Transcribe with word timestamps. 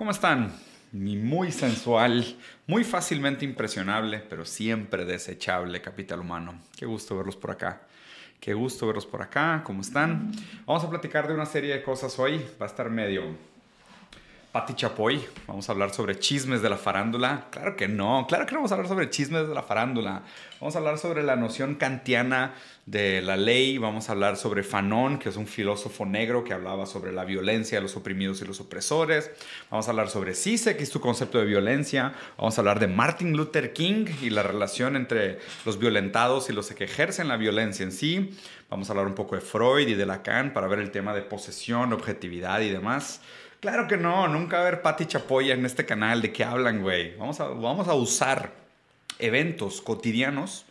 ¿Cómo 0.00 0.12
están? 0.12 0.50
Muy 0.92 1.52
sensual, 1.52 2.24
muy 2.66 2.84
fácilmente 2.84 3.44
impresionable, 3.44 4.24
pero 4.30 4.46
siempre 4.46 5.04
desechable 5.04 5.82
capital 5.82 6.20
humano. 6.20 6.58
Qué 6.74 6.86
gusto 6.86 7.18
verlos 7.18 7.36
por 7.36 7.50
acá. 7.50 7.82
Qué 8.40 8.54
gusto 8.54 8.86
verlos 8.86 9.04
por 9.04 9.20
acá. 9.20 9.60
¿Cómo 9.62 9.82
están? 9.82 10.32
Vamos 10.64 10.82
a 10.84 10.88
platicar 10.88 11.28
de 11.28 11.34
una 11.34 11.44
serie 11.44 11.74
de 11.74 11.82
cosas 11.82 12.18
hoy. 12.18 12.38
Va 12.58 12.64
a 12.64 12.70
estar 12.70 12.88
medio 12.88 13.36
Pati 14.52 14.74
Chapoy, 14.74 15.24
vamos 15.46 15.68
a 15.68 15.72
hablar 15.72 15.94
sobre 15.94 16.18
chismes 16.18 16.60
de 16.60 16.68
la 16.68 16.76
farándula. 16.76 17.46
Claro 17.52 17.76
que 17.76 17.86
no, 17.86 18.26
claro 18.28 18.46
que 18.46 18.52
no 18.52 18.58
vamos 18.58 18.72
a 18.72 18.74
hablar 18.74 18.88
sobre 18.88 19.08
chismes 19.08 19.46
de 19.46 19.54
la 19.54 19.62
farándula. 19.62 20.24
Vamos 20.58 20.74
a 20.74 20.78
hablar 20.80 20.98
sobre 20.98 21.22
la 21.22 21.36
noción 21.36 21.76
kantiana 21.76 22.54
de 22.84 23.22
la 23.22 23.36
ley. 23.36 23.78
Vamos 23.78 24.08
a 24.08 24.12
hablar 24.12 24.36
sobre 24.36 24.64
Fanon, 24.64 25.20
que 25.20 25.28
es 25.28 25.36
un 25.36 25.46
filósofo 25.46 26.04
negro 26.04 26.42
que 26.42 26.52
hablaba 26.52 26.86
sobre 26.86 27.12
la 27.12 27.24
violencia 27.24 27.80
los 27.80 27.94
oprimidos 27.94 28.42
y 28.42 28.44
los 28.44 28.58
opresores. 28.58 29.30
Vamos 29.70 29.86
a 29.86 29.92
hablar 29.92 30.10
sobre 30.10 30.34
CISE, 30.34 30.76
que 30.76 30.82
es 30.82 30.90
tu 30.90 30.98
concepto 31.00 31.38
de 31.38 31.44
violencia. 31.44 32.12
Vamos 32.36 32.58
a 32.58 32.60
hablar 32.60 32.80
de 32.80 32.88
Martin 32.88 33.36
Luther 33.36 33.72
King 33.72 34.06
y 34.20 34.30
la 34.30 34.42
relación 34.42 34.96
entre 34.96 35.38
los 35.64 35.78
violentados 35.78 36.50
y 36.50 36.52
los 36.54 36.68
que 36.72 36.84
ejercen 36.84 37.28
la 37.28 37.36
violencia 37.36 37.84
en 37.84 37.92
sí. 37.92 38.36
Vamos 38.68 38.88
a 38.88 38.94
hablar 38.94 39.06
un 39.06 39.14
poco 39.14 39.36
de 39.36 39.42
Freud 39.42 39.86
y 39.86 39.94
de 39.94 40.06
Lacan 40.06 40.52
para 40.52 40.66
ver 40.66 40.80
el 40.80 40.90
tema 40.90 41.14
de 41.14 41.22
posesión, 41.22 41.92
objetividad 41.92 42.60
y 42.62 42.70
demás. 42.70 43.20
Claro 43.60 43.86
que 43.86 43.96
no, 43.96 44.26
nunca 44.28 44.56
va 44.56 44.64
a 44.64 44.66
haber 44.68 44.82
Pati 44.82 45.06
Chapoya 45.06 45.54
en 45.54 45.66
este 45.66 45.84
canal. 45.84 46.22
¿De 46.22 46.32
qué 46.32 46.44
hablan, 46.44 46.82
güey? 46.82 47.14
Vamos 47.16 47.40
a, 47.40 47.48
vamos 47.48 47.88
a 47.88 47.94
usar 47.94 48.52
eventos 49.18 49.82
cotidianos 49.82 50.64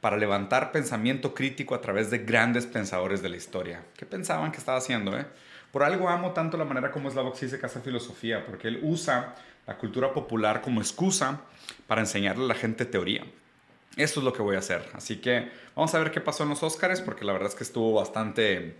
para 0.00 0.16
levantar 0.16 0.72
pensamiento 0.72 1.34
crítico 1.34 1.74
a 1.74 1.80
través 1.80 2.10
de 2.10 2.18
grandes 2.18 2.66
pensadores 2.66 3.20
de 3.20 3.28
la 3.28 3.36
historia. 3.36 3.82
¿Qué 3.96 4.06
pensaban 4.06 4.52
que 4.52 4.58
estaba 4.58 4.78
haciendo, 4.78 5.18
eh? 5.18 5.26
Por 5.70 5.82
algo 5.84 6.08
amo 6.08 6.32
tanto 6.32 6.56
la 6.56 6.64
manera 6.64 6.90
como 6.90 7.10
Slavoj 7.10 7.36
Zizek 7.36 7.62
hace 7.62 7.80
filosofía, 7.80 8.44
porque 8.44 8.68
él 8.68 8.80
usa 8.82 9.36
la 9.66 9.76
cultura 9.76 10.12
popular 10.12 10.62
como 10.62 10.80
excusa 10.80 11.42
para 11.86 12.00
enseñarle 12.00 12.44
a 12.44 12.48
la 12.48 12.54
gente 12.54 12.86
teoría. 12.86 13.24
Eso 13.96 14.20
es 14.20 14.24
lo 14.24 14.32
que 14.32 14.42
voy 14.42 14.56
a 14.56 14.60
hacer. 14.60 14.88
Así 14.94 15.16
que 15.16 15.50
vamos 15.76 15.94
a 15.94 15.98
ver 15.98 16.10
qué 16.10 16.20
pasó 16.20 16.42
en 16.42 16.48
los 16.48 16.62
Oscars, 16.62 17.02
porque 17.02 17.24
la 17.24 17.32
verdad 17.32 17.48
es 17.48 17.54
que 17.54 17.64
estuvo 17.64 17.92
bastante, 17.92 18.74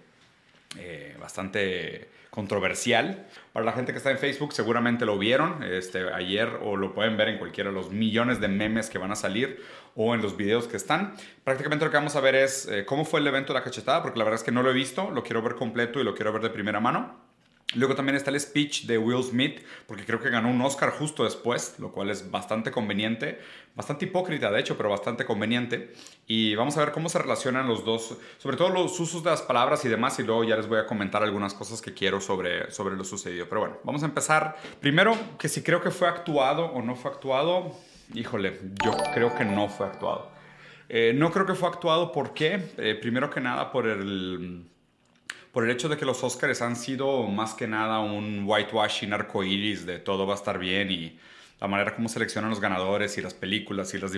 eh, 0.78 1.16
bastante 1.18 2.08
controversial. 2.30 3.26
Para 3.52 3.66
la 3.66 3.72
gente 3.72 3.92
que 3.92 3.98
está 3.98 4.10
en 4.10 4.18
Facebook 4.18 4.52
seguramente 4.52 5.04
lo 5.04 5.18
vieron 5.18 5.62
este, 5.64 6.12
ayer 6.12 6.48
o 6.62 6.76
lo 6.76 6.94
pueden 6.94 7.16
ver 7.16 7.28
en 7.28 7.38
cualquiera 7.38 7.70
de 7.70 7.74
los 7.74 7.90
millones 7.90 8.40
de 8.40 8.48
memes 8.48 8.88
que 8.88 8.98
van 8.98 9.10
a 9.10 9.16
salir 9.16 9.60
o 9.96 10.14
en 10.14 10.22
los 10.22 10.36
videos 10.36 10.68
que 10.68 10.76
están. 10.76 11.14
Prácticamente 11.42 11.84
lo 11.84 11.90
que 11.90 11.96
vamos 11.96 12.14
a 12.14 12.20
ver 12.20 12.36
es 12.36 12.68
eh, 12.68 12.84
cómo 12.84 13.04
fue 13.04 13.20
el 13.20 13.26
evento 13.26 13.52
de 13.52 13.58
la 13.58 13.64
cachetada, 13.64 14.02
porque 14.02 14.18
la 14.18 14.24
verdad 14.24 14.38
es 14.38 14.44
que 14.44 14.52
no 14.52 14.62
lo 14.62 14.70
he 14.70 14.74
visto, 14.74 15.10
lo 15.10 15.24
quiero 15.24 15.42
ver 15.42 15.56
completo 15.56 16.00
y 16.00 16.04
lo 16.04 16.14
quiero 16.14 16.32
ver 16.32 16.42
de 16.42 16.50
primera 16.50 16.78
mano. 16.78 17.29
Luego 17.76 17.94
también 17.94 18.16
está 18.16 18.30
el 18.30 18.40
speech 18.40 18.86
de 18.86 18.98
Will 18.98 19.22
Smith, 19.22 19.60
porque 19.86 20.04
creo 20.04 20.20
que 20.20 20.28
ganó 20.28 20.50
un 20.50 20.60
Oscar 20.60 20.90
justo 20.90 21.22
después, 21.22 21.76
lo 21.78 21.92
cual 21.92 22.10
es 22.10 22.28
bastante 22.28 22.72
conveniente, 22.72 23.38
bastante 23.76 24.06
hipócrita 24.06 24.50
de 24.50 24.58
hecho, 24.58 24.76
pero 24.76 24.90
bastante 24.90 25.24
conveniente. 25.24 25.94
Y 26.26 26.56
vamos 26.56 26.76
a 26.76 26.80
ver 26.80 26.90
cómo 26.90 27.08
se 27.08 27.20
relacionan 27.20 27.68
los 27.68 27.84
dos, 27.84 28.16
sobre 28.38 28.56
todo 28.56 28.70
los 28.70 28.98
usos 28.98 29.22
de 29.22 29.30
las 29.30 29.42
palabras 29.42 29.84
y 29.84 29.88
demás, 29.88 30.18
y 30.18 30.24
luego 30.24 30.42
ya 30.42 30.56
les 30.56 30.66
voy 30.66 30.80
a 30.80 30.86
comentar 30.86 31.22
algunas 31.22 31.54
cosas 31.54 31.80
que 31.80 31.94
quiero 31.94 32.20
sobre, 32.20 32.72
sobre 32.72 32.96
lo 32.96 33.04
sucedido. 33.04 33.48
Pero 33.48 33.60
bueno, 33.60 33.76
vamos 33.84 34.02
a 34.02 34.06
empezar. 34.06 34.56
Primero, 34.80 35.16
que 35.38 35.48
si 35.48 35.62
creo 35.62 35.80
que 35.80 35.92
fue 35.92 36.08
actuado 36.08 36.66
o 36.66 36.82
no 36.82 36.96
fue 36.96 37.12
actuado, 37.12 37.76
híjole, 38.12 38.58
yo 38.84 38.96
creo 39.14 39.36
que 39.36 39.44
no 39.44 39.68
fue 39.68 39.86
actuado. 39.86 40.32
Eh, 40.88 41.12
no 41.14 41.30
creo 41.30 41.46
que 41.46 41.54
fue 41.54 41.68
actuado, 41.68 42.10
¿por 42.10 42.34
qué? 42.34 42.72
Eh, 42.78 42.98
primero 43.00 43.30
que 43.30 43.40
nada 43.40 43.70
por 43.70 43.86
el 43.86 44.64
por 45.52 45.64
el 45.64 45.70
hecho 45.70 45.88
de 45.88 45.96
que 45.96 46.04
los 46.04 46.22
Oscars 46.22 46.62
han 46.62 46.76
sido 46.76 47.24
más 47.24 47.54
que 47.54 47.66
nada 47.66 48.00
un 48.00 48.44
whitewashing 48.46 49.12
arcoiris 49.12 49.86
de 49.86 49.98
todo 49.98 50.26
va 50.26 50.34
a 50.34 50.36
estar 50.36 50.58
bien 50.58 50.90
y 50.90 51.18
la 51.60 51.68
manera 51.68 51.94
como 51.94 52.08
seleccionan 52.08 52.50
los 52.50 52.60
ganadores 52.60 53.18
y 53.18 53.22
las 53.22 53.34
películas 53.34 53.92
y 53.94 53.98
las 53.98 54.12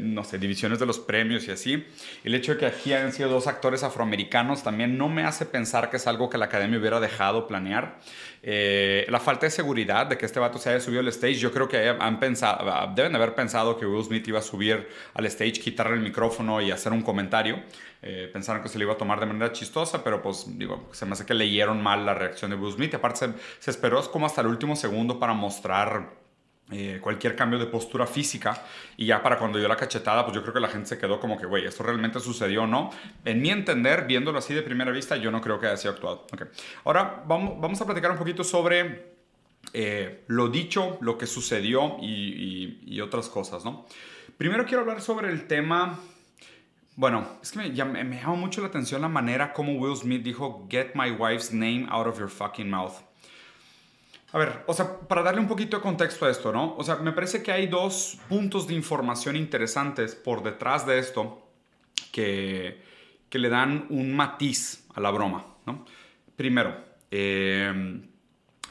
no 0.00 0.24
sé, 0.24 0.38
divisiones 0.38 0.78
de 0.78 0.86
los 0.86 0.98
premios 1.00 1.48
y 1.48 1.50
así. 1.50 1.84
El 2.22 2.34
hecho 2.34 2.52
de 2.52 2.58
que 2.58 2.66
aquí 2.66 2.92
hayan 2.92 3.12
sido 3.12 3.28
dos 3.28 3.48
actores 3.48 3.82
afroamericanos 3.82 4.62
también 4.62 4.96
no 4.96 5.08
me 5.08 5.24
hace 5.24 5.46
pensar 5.46 5.90
que 5.90 5.96
es 5.96 6.06
algo 6.06 6.30
que 6.30 6.38
la 6.38 6.46
academia 6.46 6.78
hubiera 6.78 7.00
dejado 7.00 7.48
planear. 7.48 7.98
Eh, 8.42 9.04
la 9.08 9.18
falta 9.18 9.46
de 9.46 9.50
seguridad 9.50 10.06
de 10.06 10.16
que 10.16 10.26
este 10.26 10.38
vato 10.38 10.58
se 10.58 10.70
haya 10.70 10.80
subido 10.80 11.00
al 11.00 11.08
stage, 11.08 11.34
yo 11.34 11.52
creo 11.52 11.68
que 11.68 11.88
han 11.88 12.20
pensado, 12.20 12.92
deben 12.94 13.14
haber 13.16 13.34
pensado 13.34 13.76
que 13.76 13.84
Will 13.84 14.04
Smith 14.04 14.26
iba 14.28 14.38
a 14.38 14.42
subir 14.42 14.88
al 15.14 15.26
stage, 15.26 15.54
quitarle 15.54 15.94
el 15.96 16.02
micrófono 16.02 16.60
y 16.60 16.70
hacer 16.70 16.92
un 16.92 17.02
comentario. 17.02 17.60
Eh, 18.02 18.30
pensaron 18.32 18.62
que 18.62 18.68
se 18.68 18.78
le 18.78 18.84
iba 18.84 18.94
a 18.94 18.96
tomar 18.96 19.20
de 19.20 19.26
manera 19.26 19.52
chistosa, 19.52 20.02
pero 20.02 20.22
pues 20.22 20.46
digo, 20.56 20.88
se 20.92 21.04
me 21.04 21.12
hace 21.12 21.26
que 21.26 21.34
leyeron 21.34 21.82
mal 21.82 22.06
la 22.06 22.14
reacción 22.14 22.50
de 22.50 22.56
Will 22.56 22.72
Smith. 22.72 22.94
Aparte 22.94 23.18
se, 23.18 23.32
se 23.58 23.70
esperó 23.70 24.00
como 24.10 24.24
hasta 24.24 24.40
el 24.40 24.46
último 24.46 24.74
segundo 24.76 25.18
para 25.18 25.34
mostrar 25.34 26.20
eh, 26.72 26.98
cualquier 27.00 27.34
cambio 27.34 27.58
de 27.58 27.66
postura 27.66 28.06
física 28.06 28.62
y 28.96 29.06
ya 29.06 29.22
para 29.22 29.38
cuando 29.38 29.58
dio 29.58 29.66
la 29.66 29.76
cachetada 29.76 30.24
pues 30.24 30.34
yo 30.34 30.42
creo 30.42 30.54
que 30.54 30.60
la 30.60 30.68
gente 30.68 30.88
se 30.88 30.98
quedó 30.98 31.18
como 31.18 31.38
que 31.38 31.46
güey 31.46 31.66
esto 31.66 31.82
realmente 31.82 32.20
sucedió 32.20 32.62
o 32.62 32.66
no 32.66 32.90
en 33.24 33.42
mi 33.42 33.50
entender 33.50 34.06
viéndolo 34.06 34.38
así 34.38 34.54
de 34.54 34.62
primera 34.62 34.90
vista 34.92 35.16
yo 35.16 35.30
no 35.30 35.40
creo 35.40 35.58
que 35.58 35.66
haya 35.66 35.76
sido 35.76 35.94
actuado 35.94 36.26
okay. 36.32 36.46
ahora 36.84 37.24
vamos, 37.26 37.60
vamos 37.60 37.80
a 37.80 37.86
platicar 37.86 38.10
un 38.12 38.18
poquito 38.18 38.44
sobre 38.44 39.14
eh, 39.72 40.24
lo 40.28 40.48
dicho 40.48 40.98
lo 41.00 41.18
que 41.18 41.26
sucedió 41.26 41.96
y, 42.00 43.00
otras 43.00 43.28
cosas 43.28 43.64
no 43.64 43.86
primero 44.36 44.64
quiero 44.64 44.82
hablar 44.82 45.00
sobre 45.00 45.30
el 45.30 45.46
tema 45.46 45.98
bueno, 46.96 47.26
es 47.42 47.52
que 47.52 47.58
me, 47.58 48.04
me 48.04 48.20
llama 48.20 48.34
mucho 48.34 48.60
la 48.60 48.66
atención 48.66 49.00
la 49.00 49.08
manera 49.08 49.54
como 49.54 49.72
Will 49.72 49.96
Smith 49.96 50.22
dijo, 50.22 50.66
Get 50.68 50.92
my 50.94 51.10
wife's 51.10 51.50
name 51.50 51.86
out 51.88 52.06
of 52.06 52.18
your 52.18 52.28
fucking 52.28 52.68
mouth. 52.68 52.92
A 54.32 54.38
ver, 54.38 54.62
o 54.66 54.74
sea, 54.74 55.00
para 55.00 55.22
darle 55.22 55.40
un 55.40 55.48
poquito 55.48 55.78
de 55.78 55.82
contexto 55.82 56.24
a 56.24 56.30
esto, 56.30 56.52
¿no? 56.52 56.76
O 56.76 56.84
sea, 56.84 56.96
me 56.96 57.12
parece 57.12 57.42
que 57.42 57.50
hay 57.50 57.66
dos 57.66 58.18
puntos 58.28 58.68
de 58.68 58.74
información 58.74 59.34
interesantes 59.34 60.14
por 60.14 60.42
detrás 60.42 60.86
de 60.86 60.98
esto 60.98 61.48
que, 62.12 62.80
que 63.28 63.38
le 63.38 63.48
dan 63.48 63.86
un 63.90 64.14
matiz 64.14 64.86
a 64.94 65.00
la 65.00 65.10
broma, 65.10 65.46
¿no? 65.66 65.84
Primero, 66.36 66.76
eh, 67.10 68.02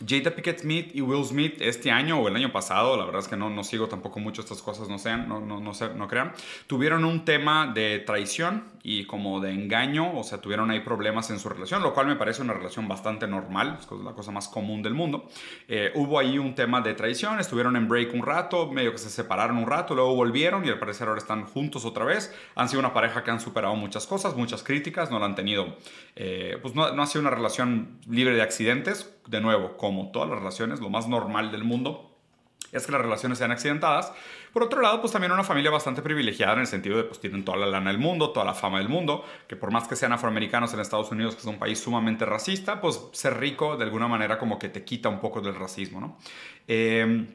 Jada 0.05 0.31
Pickett 0.35 0.59
Smith 0.59 0.91
y 0.93 1.01
Will 1.01 1.25
Smith 1.25 1.55
este 1.59 1.91
año 1.91 2.19
o 2.19 2.27
el 2.27 2.35
año 2.35 2.51
pasado, 2.51 2.97
la 2.97 3.05
verdad 3.05 3.21
es 3.21 3.27
que 3.27 3.37
no, 3.37 3.49
no 3.49 3.63
sigo 3.63 3.87
tampoco 3.87 4.19
mucho 4.19 4.41
estas 4.41 4.61
cosas, 4.61 4.89
no 4.89 4.97
sean, 4.97 5.27
no, 5.27 5.39
no, 5.39 5.59
no, 5.59 5.71
no 5.95 6.07
crean, 6.07 6.33
tuvieron 6.67 7.05
un 7.05 7.25
tema 7.25 7.67
de 7.67 7.99
traición 7.99 8.63
y 8.83 9.05
como 9.05 9.39
de 9.39 9.51
engaño, 9.51 10.17
o 10.17 10.23
sea, 10.23 10.39
tuvieron 10.39 10.71
ahí 10.71 10.79
problemas 10.79 11.29
en 11.29 11.39
su 11.39 11.49
relación, 11.49 11.83
lo 11.83 11.93
cual 11.93 12.07
me 12.07 12.15
parece 12.15 12.41
una 12.41 12.53
relación 12.53 12.87
bastante 12.87 13.27
normal, 13.27 13.77
es 13.79 13.87
la 14.03 14.13
cosa 14.13 14.31
más 14.31 14.47
común 14.47 14.81
del 14.81 14.93
mundo. 14.93 15.27
Eh, 15.67 15.91
hubo 15.95 16.19
ahí 16.19 16.37
un 16.37 16.55
tema 16.55 16.81
de 16.81 16.93
traición, 16.93 17.39
estuvieron 17.39 17.75
en 17.75 17.87
break 17.87 18.13
un 18.13 18.23
rato, 18.23 18.71
medio 18.71 18.91
que 18.91 18.97
se 18.97 19.09
separaron 19.09 19.57
un 19.57 19.67
rato, 19.67 19.95
luego 19.95 20.15
volvieron 20.15 20.65
y 20.65 20.69
al 20.69 20.79
parecer 20.79 21.07
ahora 21.07 21.19
están 21.19 21.45
juntos 21.45 21.85
otra 21.85 22.05
vez. 22.05 22.33
Han 22.55 22.69
sido 22.69 22.79
una 22.79 22.93
pareja 22.93 23.23
que 23.23 23.31
han 23.31 23.39
superado 23.39 23.75
muchas 23.75 24.07
cosas, 24.07 24.35
muchas 24.35 24.63
críticas, 24.63 25.11
no 25.11 25.19
la 25.19 25.25
han 25.25 25.35
tenido, 25.35 25.77
eh, 26.15 26.57
pues 26.61 26.73
no, 26.75 26.91
no 26.93 27.01
ha 27.03 27.05
sido 27.05 27.21
una 27.21 27.31
relación 27.31 27.99
libre 28.07 28.33
de 28.33 28.41
accidentes, 28.41 29.13
de 29.29 29.41
nuevo, 29.41 29.77
como 29.77 30.11
todas 30.11 30.29
las 30.29 30.39
relaciones, 30.39 30.79
lo 30.79 30.89
más 30.89 31.07
normal 31.07 31.51
del 31.51 31.63
mundo 31.63 32.09
es 32.71 32.85
que 32.85 32.91
las 32.91 33.01
relaciones 33.01 33.37
sean 33.37 33.51
accidentadas. 33.51 34.11
Por 34.53 34.63
otro 34.63 34.81
lado, 34.81 35.01
pues 35.01 35.11
también 35.11 35.31
una 35.31 35.43
familia 35.43 35.71
bastante 35.71 36.01
privilegiada 36.01 36.53
en 36.53 36.59
el 36.59 36.67
sentido 36.67 36.97
de 36.97 37.03
pues 37.03 37.19
tienen 37.19 37.43
toda 37.43 37.57
la 37.57 37.67
lana 37.67 37.91
del 37.91 37.99
mundo, 37.99 38.31
toda 38.31 38.45
la 38.45 38.53
fama 38.53 38.79
del 38.79 38.89
mundo, 38.89 39.23
que 39.47 39.55
por 39.55 39.71
más 39.71 39.87
que 39.87 39.95
sean 39.95 40.11
afroamericanos 40.11 40.73
en 40.73 40.79
Estados 40.79 41.11
Unidos, 41.11 41.35
que 41.35 41.41
es 41.41 41.47
un 41.47 41.59
país 41.59 41.79
sumamente 41.79 42.25
racista, 42.25 42.81
pues 42.81 43.01
ser 43.11 43.39
rico 43.39 43.77
de 43.77 43.85
alguna 43.85 44.07
manera 44.07 44.37
como 44.37 44.59
que 44.59 44.69
te 44.69 44.83
quita 44.83 45.09
un 45.09 45.19
poco 45.19 45.41
del 45.41 45.55
racismo, 45.55 45.99
¿no? 45.99 46.17
Eh, 46.67 47.27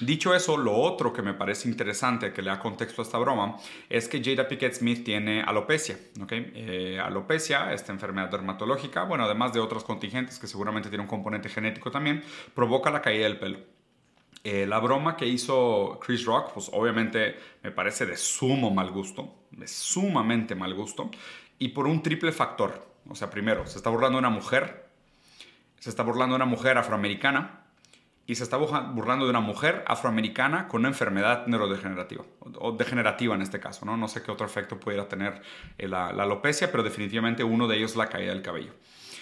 Dicho 0.00 0.34
eso, 0.34 0.56
lo 0.56 0.74
otro 0.76 1.12
que 1.12 1.22
me 1.22 1.34
parece 1.34 1.68
interesante 1.68 2.32
que 2.32 2.42
le 2.42 2.50
da 2.50 2.58
contexto 2.58 3.00
a 3.00 3.04
esta 3.04 3.16
broma 3.18 3.58
es 3.88 4.08
que 4.08 4.22
Jada 4.22 4.48
Pickett 4.48 4.74
Smith 4.74 5.04
tiene 5.04 5.42
alopecia. 5.42 5.96
¿okay? 6.20 6.52
Eh, 6.54 7.00
alopecia, 7.00 7.72
esta 7.72 7.92
enfermedad 7.92 8.28
dermatológica, 8.28 9.04
bueno, 9.04 9.24
además 9.24 9.52
de 9.52 9.60
otros 9.60 9.84
contingentes 9.84 10.40
que 10.40 10.48
seguramente 10.48 10.88
tiene 10.88 11.02
un 11.02 11.08
componente 11.08 11.48
genético 11.48 11.92
también, 11.92 12.24
provoca 12.54 12.90
la 12.90 13.02
caída 13.02 13.24
del 13.24 13.38
pelo. 13.38 13.58
Eh, 14.42 14.66
la 14.66 14.80
broma 14.80 15.16
que 15.16 15.26
hizo 15.26 16.00
Chris 16.04 16.24
Rock, 16.24 16.52
pues 16.52 16.70
obviamente 16.72 17.36
me 17.62 17.70
parece 17.70 18.04
de 18.04 18.16
sumo 18.16 18.70
mal 18.70 18.90
gusto, 18.90 19.46
de 19.52 19.68
sumamente 19.68 20.56
mal 20.56 20.74
gusto, 20.74 21.10
y 21.58 21.68
por 21.68 21.86
un 21.86 22.02
triple 22.02 22.32
factor. 22.32 22.86
O 23.08 23.14
sea, 23.14 23.30
primero, 23.30 23.66
se 23.66 23.78
está 23.78 23.90
burlando 23.90 24.16
de 24.16 24.20
una 24.20 24.30
mujer, 24.30 24.88
se 25.78 25.88
está 25.88 26.02
burlando 26.02 26.34
de 26.34 26.42
una 26.42 26.50
mujer 26.50 26.78
afroamericana, 26.78 27.63
y 28.26 28.34
se 28.36 28.42
está 28.42 28.56
burlando 28.56 29.26
de 29.26 29.30
una 29.30 29.40
mujer 29.40 29.84
afroamericana 29.86 30.66
con 30.68 30.80
una 30.80 30.88
enfermedad 30.88 31.46
neurodegenerativa, 31.46 32.24
o 32.58 32.72
degenerativa 32.72 33.34
en 33.34 33.42
este 33.42 33.60
caso, 33.60 33.84
¿no? 33.84 33.96
No 33.96 34.08
sé 34.08 34.22
qué 34.22 34.30
otro 34.30 34.46
efecto 34.46 34.80
pudiera 34.80 35.08
tener 35.08 35.42
eh, 35.76 35.88
la, 35.88 36.08
alopecia, 36.08 36.70
pero 36.70 36.82
definitivamente 36.82 37.44
uno 37.44 37.68
de 37.68 37.76
ellos 37.76 37.92
es 37.92 37.96
la 37.96 38.08
caída 38.08 38.32
del 38.32 38.42
cabello. 38.42 38.72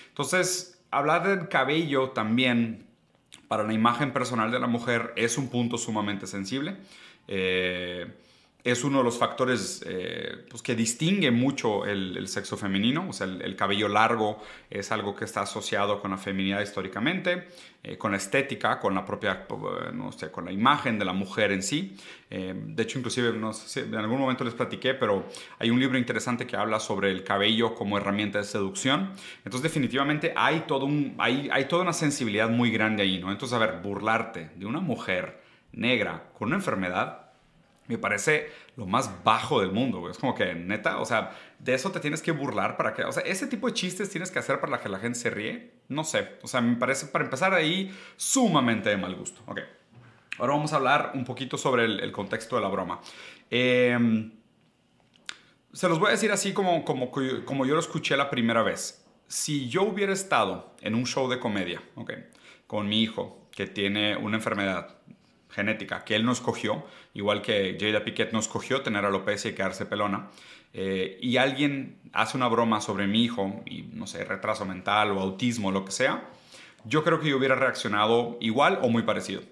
Entonces, 0.08 0.84
hablar 0.90 1.26
del 1.26 1.49
cabello 1.49 2.10
también 2.10 2.87
para 3.49 3.64
la 3.64 3.72
imagen 3.72 4.12
personal 4.12 4.52
de 4.52 4.60
la 4.60 4.69
mujer 4.69 5.12
es 5.16 5.37
un 5.37 5.49
punto 5.49 5.78
sumamente 5.78 6.26
sensible. 6.28 6.76
Eh, 7.26 8.06
es 8.64 8.85
uno 8.85 8.99
de 8.99 9.05
los 9.05 9.19
factores 9.19 9.85
eh, 9.87 10.44
pues, 10.49 10.62
que 10.62 10.76
distingue 10.76 11.31
mucho 11.31 11.85
el, 11.85 12.29
sexo 12.29 12.56
femenino. 12.56 13.06
O 13.09 13.12
sea, 13.12 13.26
el, 13.26 13.56
cabello 13.56 13.88
largo 13.88 14.41
es 14.70 14.93
algo 14.93 15.17
que 15.17 15.25
está 15.25 15.43
asociado 15.43 16.00
con 16.00 16.12
la 16.12 16.17
feminidad 16.17 16.61
históricamente, 16.61 17.49
eh, 17.82 17.99
con 17.99 18.12
la 18.12 18.19
estética, 18.19 18.79
con 18.79 18.94
la 18.94 19.05
propia, 19.05 19.47
eh, 19.50 19.91
no 19.93 20.12
sé, 20.12 20.31
con 20.31 20.44
la 20.44 20.53
imagen 20.53 20.99
de 20.99 21.05
la 21.05 21.12
mujer 21.12 21.50
en 21.50 21.62
sí. 21.62 21.97
de 22.31 22.82
hecho, 22.82 22.99
inclusive, 22.99 23.29
en 23.29 23.94
algún 23.94 24.19
momento 24.19 24.44
les 24.44 24.55
platiqué, 24.55 24.94
pero 24.94 25.26
hay 25.59 25.70
un 25.70 25.79
libro 25.81 25.99
interesante 25.99 26.47
que 26.47 26.56
habla 26.56 26.79
sobre 26.81 27.11
el 27.11 27.25
cabello 27.25 27.75
como 27.75 27.99
herramienta 27.99 28.38
de 28.38 28.44
seducción. 28.44 29.12
Entonces, 29.44 29.62
definitivamente 29.62 30.32
hay, 30.37 30.64
todo 30.69 30.87
un, 30.87 31.14
hay, 31.19 31.49
hay 31.53 31.67
toda 31.67 31.82
una 31.82 31.93
sensibilidad 31.93 32.49
muy 32.49 32.70
grande 32.70 33.03
ahí, 33.03 33.19
¿no? 33.19 33.32
Entonces, 33.32 33.55
a 33.55 33.59
ver, 33.59 33.81
burlarte 33.82 34.50
de 34.55 34.67
una 34.67 34.81
mujer 34.81 35.43
negra 35.73 36.31
con 36.35 36.49
una 36.49 36.56
enfermedad 36.56 37.22
me 37.93 37.99
parece 37.99 38.50
lo 38.77 38.87
más 38.87 39.23
bajo 39.23 39.61
del 39.61 39.73
mundo. 39.73 40.11
Es 40.11 40.19
como 40.19 40.35
que, 40.35 40.55
neta, 40.55 40.99
o 40.99 41.05
sea, 41.05 41.33
de 41.59 41.75
eso 41.75 41.93
te 41.93 42.00
tienes 42.00 42.23
que 42.23 42.33
burlar 42.33 42.77
para 42.77 42.94
que, 42.94 43.05
o 43.05 43.12
sea, 43.12 43.23
ese 43.23 43.47
tipo 43.47 43.67
de 43.69 43.75
chistes 43.75 44.11
tienes 44.11 44.31
que 44.31 44.39
hacer 44.39 44.61
para 44.61 44.81
que 44.81 44.89
la 44.89 44.99
gente 44.99 45.19
se 45.19 45.31
ríe. 45.31 45.73
No 45.89 46.05
sé, 46.05 46.39
o 46.43 46.49
sea, 46.49 46.61
me 46.61 46.77
parece, 46.77 47.06
para 47.06 47.25
empezar 47.25 47.55
ahí, 47.55 47.94
sumamente 48.17 48.91
de 48.91 48.97
mal 48.97 49.15
gusto. 49.15 49.43
Ok, 49.47 49.61
ahora 50.39 50.55
vamos 50.55 50.73
a 50.73 50.77
hablar 50.77 51.12
un 51.15 51.25
poquito 51.25 51.56
sobre 51.56 51.85
el, 51.85 52.12
contexto 52.12 52.56
de 52.56 52.62
la 52.62 52.69
broma. 52.69 53.00
Em, 53.50 54.33
se 55.73 55.88
los 55.88 55.99
voy 55.99 56.09
a 56.09 56.11
decir 56.12 56.33
así 56.33 56.53
como, 56.53 56.85
como, 56.85 57.11
como 57.11 57.67
yo 57.67 57.75
lo 57.75 57.81
escuché 57.81 58.17
la 58.17 58.31
primera 58.31 58.62
vez. 58.62 59.06
Si 59.29 59.69
yo 59.69 59.83
hubiera 59.83 60.12
estado 60.12 60.75
en 60.81 60.95
un 60.95 61.06
show 61.06 61.29
de 61.29 61.38
comedia, 61.38 61.83
ok, 61.95 62.12
con 62.67 62.88
mi 62.88 63.03
hijo 63.03 63.49
que 63.50 63.67
tiene 63.67 64.17
una 64.17 64.37
enfermedad 64.37 64.97
genética 65.52 66.04
que 66.04 66.16
él 66.16 66.25
no 66.25 66.32
escogió, 66.32 66.84
igual 67.14 67.43
que 67.43 67.76
Jada 67.78 68.04
Piquet 68.04 68.32
no 68.32 68.38
escogió 68.38 68.82
tener 68.82 69.04
alopecia 69.04 69.50
y 69.50 69.54
quedarse 69.54 69.87
pelona, 69.87 70.31
eh, 70.75 71.19
y 71.20 71.37
alguien 71.37 71.99
hace 72.12 72.37
una 72.37 72.49
broma 72.49 72.81
sobre 72.81 73.06
mi 73.06 73.22
hijo, 73.22 73.62
y 73.66 73.82
no 73.82 74.06
sé, 74.06 74.25
retraso 74.25 74.64
mental 74.64 75.10
o 75.12 75.20
autismo, 75.20 75.70
lo 75.70 75.84
que 75.84 75.93
sea, 75.93 76.25
yo 76.84 77.04
creo 77.04 77.20
que 77.20 77.28
yo 77.28 77.37
hubiera 77.37 77.54
reaccionado 77.54 78.38
igual 78.40 78.78
o 78.82 78.88
muy 78.88 79.02
parecido, 79.02 79.43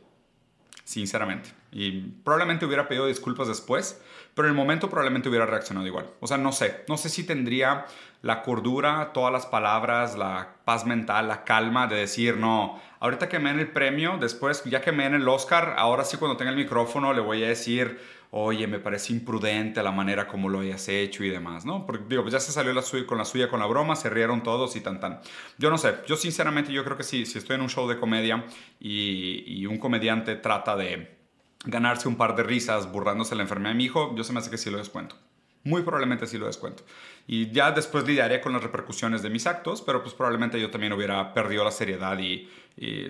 sinceramente. 0.84 1.59
Y 1.72 2.00
probablemente 2.24 2.66
hubiera 2.66 2.88
pedido 2.88 3.06
disculpas 3.06 3.46
después, 3.46 4.02
pero 4.34 4.48
en 4.48 4.52
el 4.52 4.56
momento 4.56 4.88
probablemente 4.88 5.28
hubiera 5.28 5.46
reaccionado 5.46 5.86
igual. 5.86 6.06
O 6.20 6.26
sea, 6.26 6.36
no 6.36 6.52
sé, 6.52 6.84
no 6.88 6.96
sé 6.96 7.08
si 7.08 7.24
tendría 7.24 7.86
la 8.22 8.42
cordura, 8.42 9.12
todas 9.12 9.32
las 9.32 9.46
palabras, 9.46 10.16
la 10.16 10.56
paz 10.64 10.84
mental, 10.84 11.28
la 11.28 11.44
calma 11.44 11.86
de 11.86 11.96
decir, 11.96 12.36
no, 12.36 12.80
ahorita 12.98 13.28
que 13.28 13.38
me 13.38 13.50
den 13.50 13.60
el 13.60 13.70
premio, 13.70 14.18
después, 14.20 14.64
ya 14.64 14.80
que 14.80 14.92
me 14.92 15.04
den 15.04 15.14
el 15.14 15.28
Oscar, 15.28 15.74
ahora 15.78 16.04
sí 16.04 16.16
cuando 16.16 16.36
tenga 16.36 16.50
el 16.50 16.56
micrófono 16.56 17.12
le 17.12 17.20
voy 17.20 17.44
a 17.44 17.48
decir, 17.48 17.98
oye, 18.32 18.66
me 18.66 18.78
parece 18.78 19.12
imprudente 19.12 19.82
la 19.82 19.90
manera 19.90 20.28
como 20.28 20.48
lo 20.48 20.60
hayas 20.60 20.88
hecho 20.88 21.24
y 21.24 21.30
demás, 21.30 21.64
¿no? 21.64 21.86
Porque 21.86 22.04
digo, 22.08 22.22
pues 22.22 22.32
ya 22.32 22.40
se 22.40 22.52
salió 22.52 22.72
la 22.72 22.82
suya, 22.82 23.06
con 23.06 23.18
la 23.18 23.24
suya 23.24 23.48
con 23.48 23.60
la 23.60 23.66
broma, 23.66 23.96
se 23.96 24.10
rieron 24.10 24.42
todos 24.42 24.76
y 24.76 24.80
tan 24.80 25.00
tan. 25.00 25.20
Yo 25.58 25.70
no 25.70 25.78
sé, 25.78 25.94
yo 26.06 26.16
sinceramente 26.16 26.72
yo 26.72 26.84
creo 26.84 26.96
que 26.96 27.04
sí, 27.04 27.26
si 27.26 27.38
estoy 27.38 27.56
en 27.56 27.62
un 27.62 27.70
show 27.70 27.88
de 27.88 27.98
comedia 27.98 28.44
y, 28.78 29.44
y 29.46 29.66
un 29.66 29.78
comediante 29.78 30.36
trata 30.36 30.76
de 30.76 31.19
ganarse 31.64 32.08
un 32.08 32.16
par 32.16 32.36
de 32.36 32.42
risas 32.42 32.90
burlándose 32.90 33.30
de 33.30 33.36
la 33.36 33.42
enfermedad 33.42 33.70
de 33.70 33.76
mi 33.76 33.84
hijo, 33.84 34.14
yo 34.16 34.24
se 34.24 34.32
me 34.32 34.38
hace 34.38 34.50
que 34.50 34.58
sí 34.58 34.70
lo 34.70 34.78
descuento. 34.78 35.16
Muy 35.62 35.82
probablemente 35.82 36.26
sí 36.26 36.38
lo 36.38 36.46
descuento. 36.46 36.84
Y 37.26 37.50
ya 37.50 37.70
después 37.70 38.06
lidiaré 38.06 38.40
con 38.40 38.52
las 38.52 38.62
repercusiones 38.62 39.22
de 39.22 39.28
mis 39.28 39.46
actos, 39.46 39.82
pero 39.82 40.02
pues 40.02 40.14
probablemente 40.14 40.58
yo 40.58 40.70
también 40.70 40.92
hubiera 40.94 41.34
perdido 41.34 41.64
la 41.64 41.70
seriedad 41.70 42.18
y, 42.18 42.48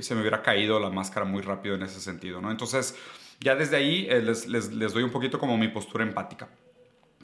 se 0.01 0.15
me 0.17 0.23
hubiera 0.23 0.43
caído 0.43 0.81
la 0.81 0.91
máscara 0.91 1.25
muy 1.25 1.43
rápido 1.43 1.77
en 1.77 1.83
ese 1.83 2.01
sentido, 2.01 2.41
¿no? 2.41 2.51
Entonces, 2.51 2.97
ya 3.39 3.55
desde 3.55 3.77
ahí 3.77 4.09
eh, 4.11 4.21
les, 4.21 4.49
les, 4.49 4.73
les, 4.73 4.93
doy 4.93 5.05
un 5.05 5.11
poquito 5.11 5.39
como 5.39 5.57
mi 5.57 5.69
postura 5.69 6.03
empática. 6.03 6.49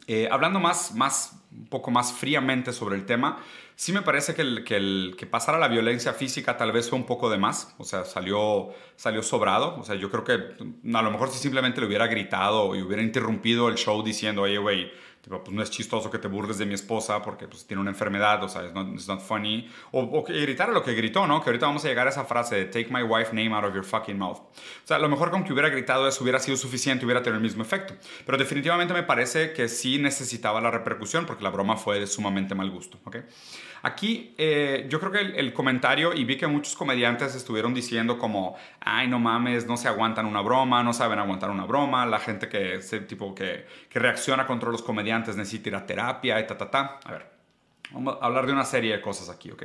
Eh, 0.07 0.29
hablando 0.31 0.61
más, 0.61 0.95
más, 0.95 1.33
un 1.57 1.67
poco 1.67 1.91
más 1.91 2.13
fríamente 2.13 2.73
sobre 2.73 2.97
el 2.97 3.07
tema, 3.07 3.39
sí 3.75 3.93
me 3.93 4.03
parece 4.03 4.35
que, 4.35 4.43
el, 4.43 4.65
que, 4.65 4.77
el, 4.77 5.17
pasar 5.31 5.55
a 5.55 5.59
la 5.59 5.69
violencia 5.69 6.13
física 6.13 6.57
tal 6.57 6.73
vez 6.73 6.89
fue 6.89 6.99
un 6.99 7.07
poco 7.07 7.31
de 7.31 7.39
más, 7.39 7.75
o 7.79 7.85
sea, 7.85 8.05
salió, 8.05 8.71
salió 8.97 9.23
sobrado, 9.23 9.77
o 9.79 9.85
sea, 9.85 9.95
yo 9.95 10.11
creo 10.11 10.25
que 10.25 10.33
a 10.33 11.03
lo 11.03 11.11
mejor 11.11 11.31
si 11.31 11.39
simplemente 11.39 11.81
le 11.81 11.87
hubiera 11.87 12.07
gritado 12.07 12.75
y 12.75 12.83
hubiera 12.83 13.03
interrumpido 13.03 13.69
el 13.69 13.77
show 13.77 14.03
diciendo, 14.03 14.43
oye, 14.43 14.59
güey, 14.59 14.91
pues 15.29 15.51
no 15.51 15.63
es 15.63 15.71
chistoso 15.71 16.11
que 16.11 16.19
te 16.19 16.29
burles 16.29 16.59
de 16.59 16.67
mi 16.67 16.75
esposa 16.75 17.21
porque 17.23 17.49
pues, 17.49 17.67
tiene 17.67 17.81
una 17.81 17.91
enfermedad, 17.91 18.43
o 18.45 18.49
sea, 18.49 18.63
it's 18.65 18.75
not, 18.75 18.87
not 19.09 19.21
funny. 19.21 19.69
O, 19.91 20.01
o 20.01 20.23
gritar 20.23 20.69
lo 20.69 20.83
que 20.83 20.95
gritó, 20.95 21.27
¿no? 21.27 21.43
Que 21.43 21.51
ahorita 21.51 21.67
vamos 21.67 21.85
a 21.85 21.89
llegar 21.89 22.07
a 22.07 22.11
esa 22.11 22.25
frase 22.25 22.57
de 22.57 22.65
take 22.67 22.89
my 22.91 23.03
wife 23.03 23.35
name 23.35 23.53
out 23.55 23.65
of 23.65 23.75
your 23.75 23.85
fucking 23.85 24.17
mouth. 24.17 24.39
O 24.39 24.51
sea, 24.85 24.97
a 24.99 25.01
lo 25.01 25.09
mejor 25.09 25.31
con 25.31 25.45
que 25.45 25.53
hubiera 25.53 25.69
gritado 25.69 26.07
eso 26.07 26.23
hubiera 26.23 26.39
sido 26.39 26.57
suficiente, 26.57 27.05
hubiera 27.05 27.23
tenido 27.23 27.39
el 27.39 27.43
mismo 27.43 27.63
efecto. 27.63 27.95
Pero 28.25 28.39
definitivamente 28.39 28.95
me 28.95 29.03
parece 29.03 29.53
que 29.53 29.69
sí 29.69 29.99
necesitaba 29.99 30.61
la 30.61 30.71
repercusión 30.71 31.27
porque 31.27 31.43
la 31.43 31.51
broma 31.51 31.77
fue 31.77 31.99
de 31.99 32.07
sumamente 32.07 32.55
mal 32.55 32.71
gusto, 32.71 32.99
¿ok? 33.05 33.17
Aquí 33.83 34.35
eh, 34.39 34.87
yo 34.89 34.99
creo 35.01 35.13
que 35.13 35.21
el, 35.39 35.53
comentario, 35.53 36.13
y 36.13 36.25
vi 36.25 36.37
que 36.37 36.47
muchos 36.47 36.75
comediantes 36.75 37.35
estuvieron 37.35 37.75
diciendo 37.75 38.19
como, 38.19 38.57
ay, 38.81 39.09
no 39.09 39.19
mames, 39.19 39.67
no 39.67 39.77
se 39.77 39.89
aguantan 39.89 40.27
una 40.27 40.41
broma, 40.41 40.83
no 40.83 40.93
saben 40.93 41.19
aguantar 41.19 41.51
una 41.51 41.65
broma, 41.65 42.07
la 42.07 42.19
gente 42.19 42.49
que, 42.49 42.77
ese 42.77 43.01
tipo 43.01 43.35
que, 43.35 43.67
reacciona 43.93 44.47
contra 44.47 44.71
los 44.71 44.83
comediantes 44.83 45.37
necesita 45.37 45.69
ir 45.69 45.77
a 45.77 45.87
terapia 45.87 46.41
y 46.41 46.47
ta, 46.47 46.57
ta, 46.57 46.71
ta. 46.71 47.01
A 47.05 47.13
ver, 47.13 47.31
vamos 47.93 48.19
a 48.21 48.27
hablar 48.27 48.47
de 48.47 48.53
una 48.53 48.65
serie 48.65 48.93
de 48.93 49.01
cosas 49.01 49.29
aquí, 49.29 49.51
¿ok? 49.51 49.65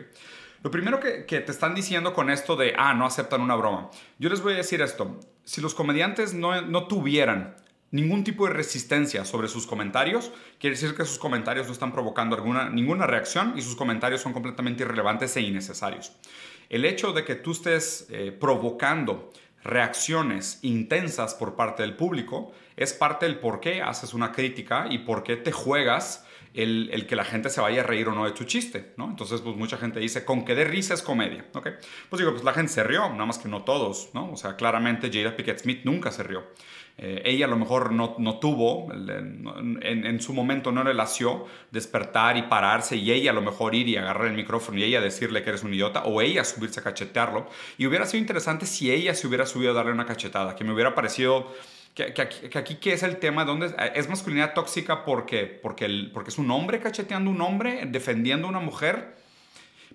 Lo 0.63 0.69
primero 0.69 0.99
que, 0.99 1.25
que, 1.25 1.39
te 1.39 1.51
están 1.51 1.73
diciendo 1.73 2.13
con 2.13 2.29
esto 2.29 2.55
de, 2.55 2.75
ah, 2.77 2.93
no 2.93 3.05
aceptan 3.05 3.41
una 3.41 3.55
broma. 3.55 3.89
Yo 4.19 4.29
les 4.29 4.41
voy 4.41 4.53
a 4.53 4.57
decir 4.57 4.81
esto. 4.81 5.19
Si 5.43 5.59
los 5.59 5.73
comediantes 5.73 6.35
no, 6.35 6.61
no 6.61 6.87
tuvieran 6.87 7.55
ningún 7.91 8.23
tipo 8.23 8.47
de 8.47 8.53
resistencia 8.53 9.25
sobre 9.25 9.47
sus 9.47 9.67
comentarios, 9.67 10.31
quiere 10.59 10.75
decir 10.75 10.95
que 10.95 11.05
sus 11.05 11.19
comentarios 11.19 11.67
no 11.67 11.73
están 11.73 11.91
provocando 11.91 12.35
alguna, 12.35 12.69
ninguna 12.69 13.05
reacción 13.05 13.53
y 13.55 13.61
sus 13.61 13.75
comentarios 13.75 14.21
son 14.21 14.33
completamente 14.33 14.83
irrelevantes 14.83 15.35
e 15.37 15.41
innecesarios. 15.41 16.13
El 16.69 16.85
hecho 16.85 17.11
de 17.11 17.25
que 17.25 17.35
tú 17.35 17.51
estés 17.51 18.07
eh, 18.09 18.31
provocando 18.31 19.31
reacciones 19.63 20.59
intensas 20.63 21.35
por 21.35 21.55
parte 21.55 21.83
del 21.83 21.95
público 21.95 22.51
es 22.77 22.93
parte 22.93 23.25
del 23.25 23.39
por 23.39 23.59
qué 23.59 23.81
haces 23.81 24.13
una 24.13 24.31
crítica 24.31 24.87
y 24.89 24.99
por 24.99 25.23
qué 25.23 25.35
te 25.35 25.51
juegas 25.51 26.25
el, 26.53 27.05
que 27.07 27.15
la 27.15 27.23
gente 27.23 27.49
se 27.49 27.61
vaya 27.61 27.81
a 27.81 27.85
reír 27.85 28.07
o 28.09 28.13
no 28.13 28.25
de 28.25 28.31
tu 28.31 28.43
chiste, 28.43 28.93
¿no? 28.97 29.09
Entonces, 29.09 29.41
pues 29.41 29.55
mucha 29.55 29.77
gente 29.77 29.99
dice, 29.99 30.25
con 30.25 30.43
que 30.43 30.55
de 30.55 30.65
risa 30.65 30.93
es 30.93 31.01
comedia, 31.01 31.45
¿ok? 31.53 31.69
Pues 32.09 32.19
digo, 32.19 32.31
pues 32.31 32.43
la 32.43 32.53
gente 32.53 32.71
se 32.71 32.83
rió, 32.83 33.09
nada 33.09 33.25
más 33.25 33.37
que 33.37 33.47
no 33.47 33.63
todos, 33.63 34.09
¿no? 34.13 34.31
O 34.31 34.37
sea, 34.37 34.55
claramente 34.55 35.09
Jada 35.11 35.35
Pickett 35.35 35.59
Smith 35.59 35.81
nunca 35.85 36.11
se 36.11 36.23
rió. 36.23 36.43
Eh, 36.97 37.21
ella 37.25 37.45
a 37.45 37.49
lo 37.49 37.57
mejor 37.57 37.91
no, 37.91 38.15
no 38.19 38.39
tuvo, 38.39 38.91
en, 38.93 40.21
su 40.21 40.33
momento 40.33 40.71
no 40.71 40.83
le 40.83 40.93
lació 40.93 41.47
despertar 41.71 42.37
y 42.37 42.43
pararse 42.43 42.95
y 42.95 43.11
ella 43.11 43.31
a 43.31 43.33
lo 43.33 43.41
mejor 43.41 43.73
ir 43.73 43.87
y 43.87 43.97
agarrar 43.97 44.27
el 44.27 44.35
micrófono 44.35 44.77
y 44.77 44.83
ella 44.83 45.01
decirle 45.01 45.41
que 45.41 45.49
eres 45.49 45.63
un 45.63 45.73
idiota 45.73 46.03
o 46.03 46.21
ella 46.21 46.43
subirse 46.43 46.79
a 46.79 46.83
cachetearlo. 46.83 47.47
Y 47.77 47.87
hubiera 47.87 48.05
sido 48.05 48.21
interesante 48.21 48.65
si 48.65 48.91
ella 48.91 49.15
se 49.15 49.25
hubiera 49.27 49.45
subido 49.45 49.71
a 49.71 49.73
darle 49.75 49.93
una 49.93 50.05
cachetada, 50.05 50.55
que 50.55 50.63
me 50.63 50.73
hubiera 50.73 50.93
parecido 50.93 51.51
que, 51.93 52.13
aquí, 52.55 52.75
¿qué 52.75 52.93
es 52.93 53.03
el 53.03 53.17
tema? 53.17 53.43
¿Dónde 53.43 53.73
es 53.95 54.07
masculinidad 54.07 54.53
tóxica 54.53 55.03
porque, 55.03 55.45
porque, 55.45 56.09
porque 56.13 56.29
es 56.29 56.37
un 56.37 56.49
hombre 56.49 56.79
cacheteando 56.79 57.31
a 57.31 57.33
un 57.33 57.41
hombre, 57.41 57.85
defendiendo 57.87 58.47
a 58.47 58.49
una 58.49 58.59
mujer? 58.59 59.15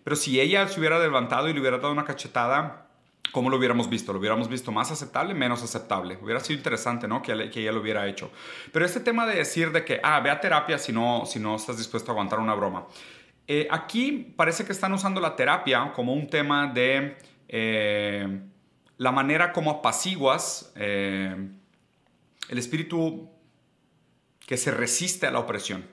Pero 0.04 0.14
si 0.14 0.40
ella 0.40 0.68
se 0.68 0.78
hubiera 0.78 0.98
levantado 0.98 1.48
y 1.48 1.54
le 1.54 1.60
hubiera 1.60 1.78
dado 1.78 1.92
una 1.92 2.04
cachetada, 2.04 2.85
¿cómo 3.32 3.50
lo 3.50 3.56
hubiéramos 3.56 3.88
visto? 3.88 4.12
¿Lo 4.12 4.18
hubiéramos 4.18 4.48
visto 4.48 4.72
más 4.72 4.90
aceptable, 4.90 5.34
menos 5.34 5.62
aceptable? 5.62 6.18
Hubiera 6.20 6.40
sido 6.40 6.56
interesante, 6.58 7.06
¿no? 7.06 7.22
Que, 7.22 7.32
ella 7.32 7.72
lo 7.72 7.80
hubiera 7.80 8.06
hecho. 8.06 8.30
Pero 8.72 8.84
este 8.84 9.00
tema 9.00 9.26
de 9.26 9.36
decir 9.36 9.72
de 9.72 9.84
que, 9.84 10.00
ah, 10.02 10.20
ve 10.20 10.34
terapia 10.36 10.78
si 10.78 10.92
no, 10.92 11.24
si 11.26 11.38
no 11.38 11.56
estás 11.56 11.78
dispuesto 11.78 12.10
a 12.10 12.12
aguantar 12.12 12.38
una 12.38 12.54
broma. 12.54 12.86
Eh, 13.48 13.68
aquí 13.70 14.34
parece 14.36 14.64
que 14.64 14.72
están 14.72 14.92
usando 14.92 15.20
la 15.20 15.36
terapia 15.36 15.92
como 15.94 16.12
un 16.12 16.28
tema 16.28 16.66
de 16.66 17.16
eh, 17.48 18.40
la 18.98 19.12
manera 19.12 19.52
como 19.52 19.70
apaciguas 19.70 20.72
eh, 20.74 21.36
el 22.48 22.58
espíritu 22.58 23.30
que 24.46 24.56
se 24.56 24.70
resiste 24.70 25.26
a 25.26 25.30
la 25.30 25.38
opresión. 25.38 25.84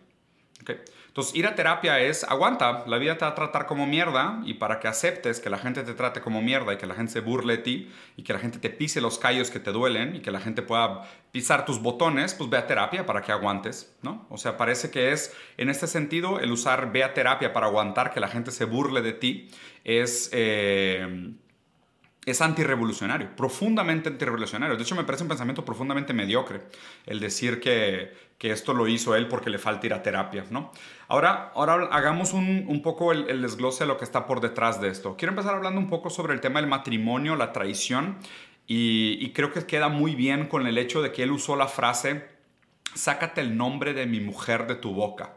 Entonces, 1.14 1.36
ir 1.36 1.46
a 1.46 1.54
terapia 1.54 2.00
es, 2.00 2.24
aguanta, 2.24 2.86
la 2.88 2.98
vida 2.98 3.20
te 3.20 3.24
va 3.24 3.30
a 3.30 3.36
tratar 3.36 3.68
como 3.68 3.86
mierda 3.86 4.42
y 4.46 4.56
para 4.56 4.80
que 4.80 4.88
aceptes 4.88 5.40
que 5.40 5.52
la 5.52 5.60
gente 5.60 5.84
te 5.84 5.94
trate 5.94 6.22
como 6.22 6.42
mierda 6.42 6.74
y 6.74 6.78
que 6.78 6.88
la 6.88 6.96
gente 6.96 7.14
se 7.14 7.20
burle 7.20 7.58
de 7.58 7.62
ti 7.62 7.92
y 8.18 8.24
que 8.24 8.34
la 8.34 8.40
gente 8.40 8.58
te 8.58 8.72
pise 8.72 9.00
los 9.00 9.20
callos 9.20 9.52
que 9.52 9.60
te 9.60 9.72
duelen 9.72 10.16
y 10.16 10.22
que 10.22 10.32
la 10.32 10.40
gente 10.40 10.64
pueda 10.64 11.08
pisar 11.32 11.66
tus 11.66 11.80
botones, 11.84 12.34
pues 12.34 12.50
ve 12.50 12.58
a 12.58 12.66
terapia 12.66 13.06
para 13.06 13.22
que 13.22 13.32
aguantes, 13.32 13.96
¿no? 14.02 14.26
O 14.32 14.40
sea, 14.40 14.58
parece 14.58 14.90
que 14.90 15.12
es, 15.12 15.32
en 15.58 15.70
este 15.70 15.86
sentido, 15.86 16.40
el 16.40 16.52
usar 16.52 16.92
ve 16.92 17.04
a 17.04 17.14
terapia 17.14 17.54
para 17.54 17.68
aguantar 17.68 18.12
que 18.12 18.20
la 18.20 18.28
gente 18.28 18.50
se 18.50 18.66
burle 18.66 19.04
de 19.04 19.14
ti 19.14 19.52
es... 19.84 20.32
Eh, 20.34 21.36
es 22.26 22.42
antirrevolucionario, 22.42 23.36
profundamente 23.36 24.10
antirrevolucionario. 24.10 24.78
De 24.78 24.84
hecho, 24.84 24.96
me 24.96 25.04
parece 25.04 25.24
un 25.24 25.30
pensamiento 25.30 25.66
profundamente 25.66 26.14
mediocre 26.14 26.62
el 27.06 27.20
decir 27.20 27.60
que, 27.60 28.14
que 28.38 28.52
esto 28.52 28.74
lo 28.74 28.88
hizo 28.88 29.16
él 29.16 29.28
porque 29.28 29.50
le 29.50 29.58
falta 29.58 29.86
ir 29.86 29.94
a 29.94 30.02
terapia, 30.02 30.46
¿no? 30.50 30.72
Ahora, 31.08 31.52
ahora 31.54 31.90
hagamos 31.92 32.34
un, 32.34 32.66
un 32.68 32.82
poco 32.82 33.12
el, 33.12 33.42
desglose 33.42 33.84
de 33.84 33.88
lo 33.88 33.98
que 33.98 34.06
está 34.06 34.26
por 34.26 34.40
detrás 34.40 34.80
de 34.80 34.90
esto. 34.90 35.18
Quiero 35.18 35.32
empezar 35.32 35.56
hablando 35.56 35.80
un 35.80 35.90
poco 35.90 36.10
sobre 36.10 36.34
el 36.34 36.42
tema 36.42 36.62
del 36.62 36.70
matrimonio, 36.70 37.36
la 37.36 37.52
traición, 37.52 38.18
y 38.66 39.30
creo 39.34 39.52
que 39.52 39.66
queda 39.66 39.90
muy 39.90 40.16
bien 40.16 40.48
con 40.48 40.66
el 40.66 40.78
hecho 40.78 41.02
de 41.02 41.12
que 41.12 41.24
él 41.24 41.32
usó 41.32 41.56
la 41.56 41.68
frase 41.68 42.34
sácate 42.96 43.42
el 43.42 43.58
nombre 43.58 43.94
de 43.94 44.06
mi 44.06 44.20
mujer 44.20 44.68
de 44.68 44.76
tu 44.76 44.94
boca. 44.94 45.36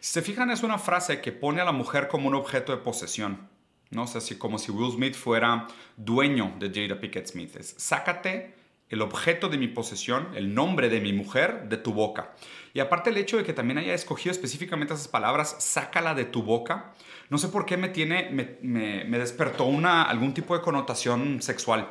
Si 0.00 0.12
se 0.12 0.22
fijan, 0.22 0.50
es 0.50 0.62
una 0.62 0.78
frase 0.78 1.20
que 1.20 1.32
pone 1.32 1.60
a 1.60 1.64
la 1.64 1.72
mujer 1.72 2.08
como 2.08 2.28
un 2.28 2.34
objeto 2.34 2.72
de 2.72 2.78
posesión. 2.78 3.48
¿No? 3.90 4.06
sé 4.06 4.20
si 4.20 4.36
como 4.36 4.58
si 4.58 4.70
Will 4.70 4.92
Smith 4.92 5.14
fuera 5.14 5.66
dueño 5.96 6.54
de 6.58 6.70
Jada 6.72 7.00
Pickett 7.00 7.26
Smith. 7.26 7.56
Es, 7.56 7.74
sácate 7.78 8.54
el 8.88 9.02
objeto 9.02 9.48
de 9.48 9.58
mi 9.58 9.68
posesión, 9.68 10.28
el 10.34 10.54
nombre 10.54 10.88
de 10.88 11.00
mi 11.00 11.12
mujer, 11.12 11.68
de 11.68 11.76
tu 11.76 11.92
boca. 11.92 12.34
Y 12.72 12.80
aparte 12.80 13.10
el 13.10 13.18
hecho 13.18 13.36
de 13.36 13.44
que 13.44 13.52
también 13.52 13.78
haya 13.78 13.94
escogido 13.94 14.32
específicamente 14.32 14.94
esas 14.94 15.08
palabras, 15.08 15.56
sácala 15.58 16.14
de 16.14 16.24
tu 16.24 16.42
boca, 16.42 16.94
no 17.28 17.36
sé 17.36 17.48
por 17.48 17.66
qué 17.66 17.76
me 17.76 17.88
tiene, 17.88 18.30
me, 18.30 19.04
me, 19.04 19.18
despertó 19.18 19.64
una, 19.64 20.04
algún 20.04 20.32
tipo 20.32 20.56
de 20.56 20.62
connotación 20.62 21.42
sexual. 21.42 21.90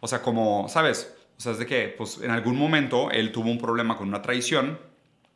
O 0.00 0.08
sea, 0.08 0.22
como, 0.22 0.68
¿sabes? 0.68 1.14
O 1.38 1.40
sea, 1.40 1.52
es 1.52 1.58
de 1.58 1.66
que, 1.66 1.94
pues, 1.96 2.20
en 2.20 2.30
algún 2.30 2.56
momento 2.56 3.10
él 3.10 3.30
tuvo 3.30 3.50
un 3.50 3.58
problema 3.58 3.96
con 3.96 4.08
una 4.08 4.22
traición 4.22 4.78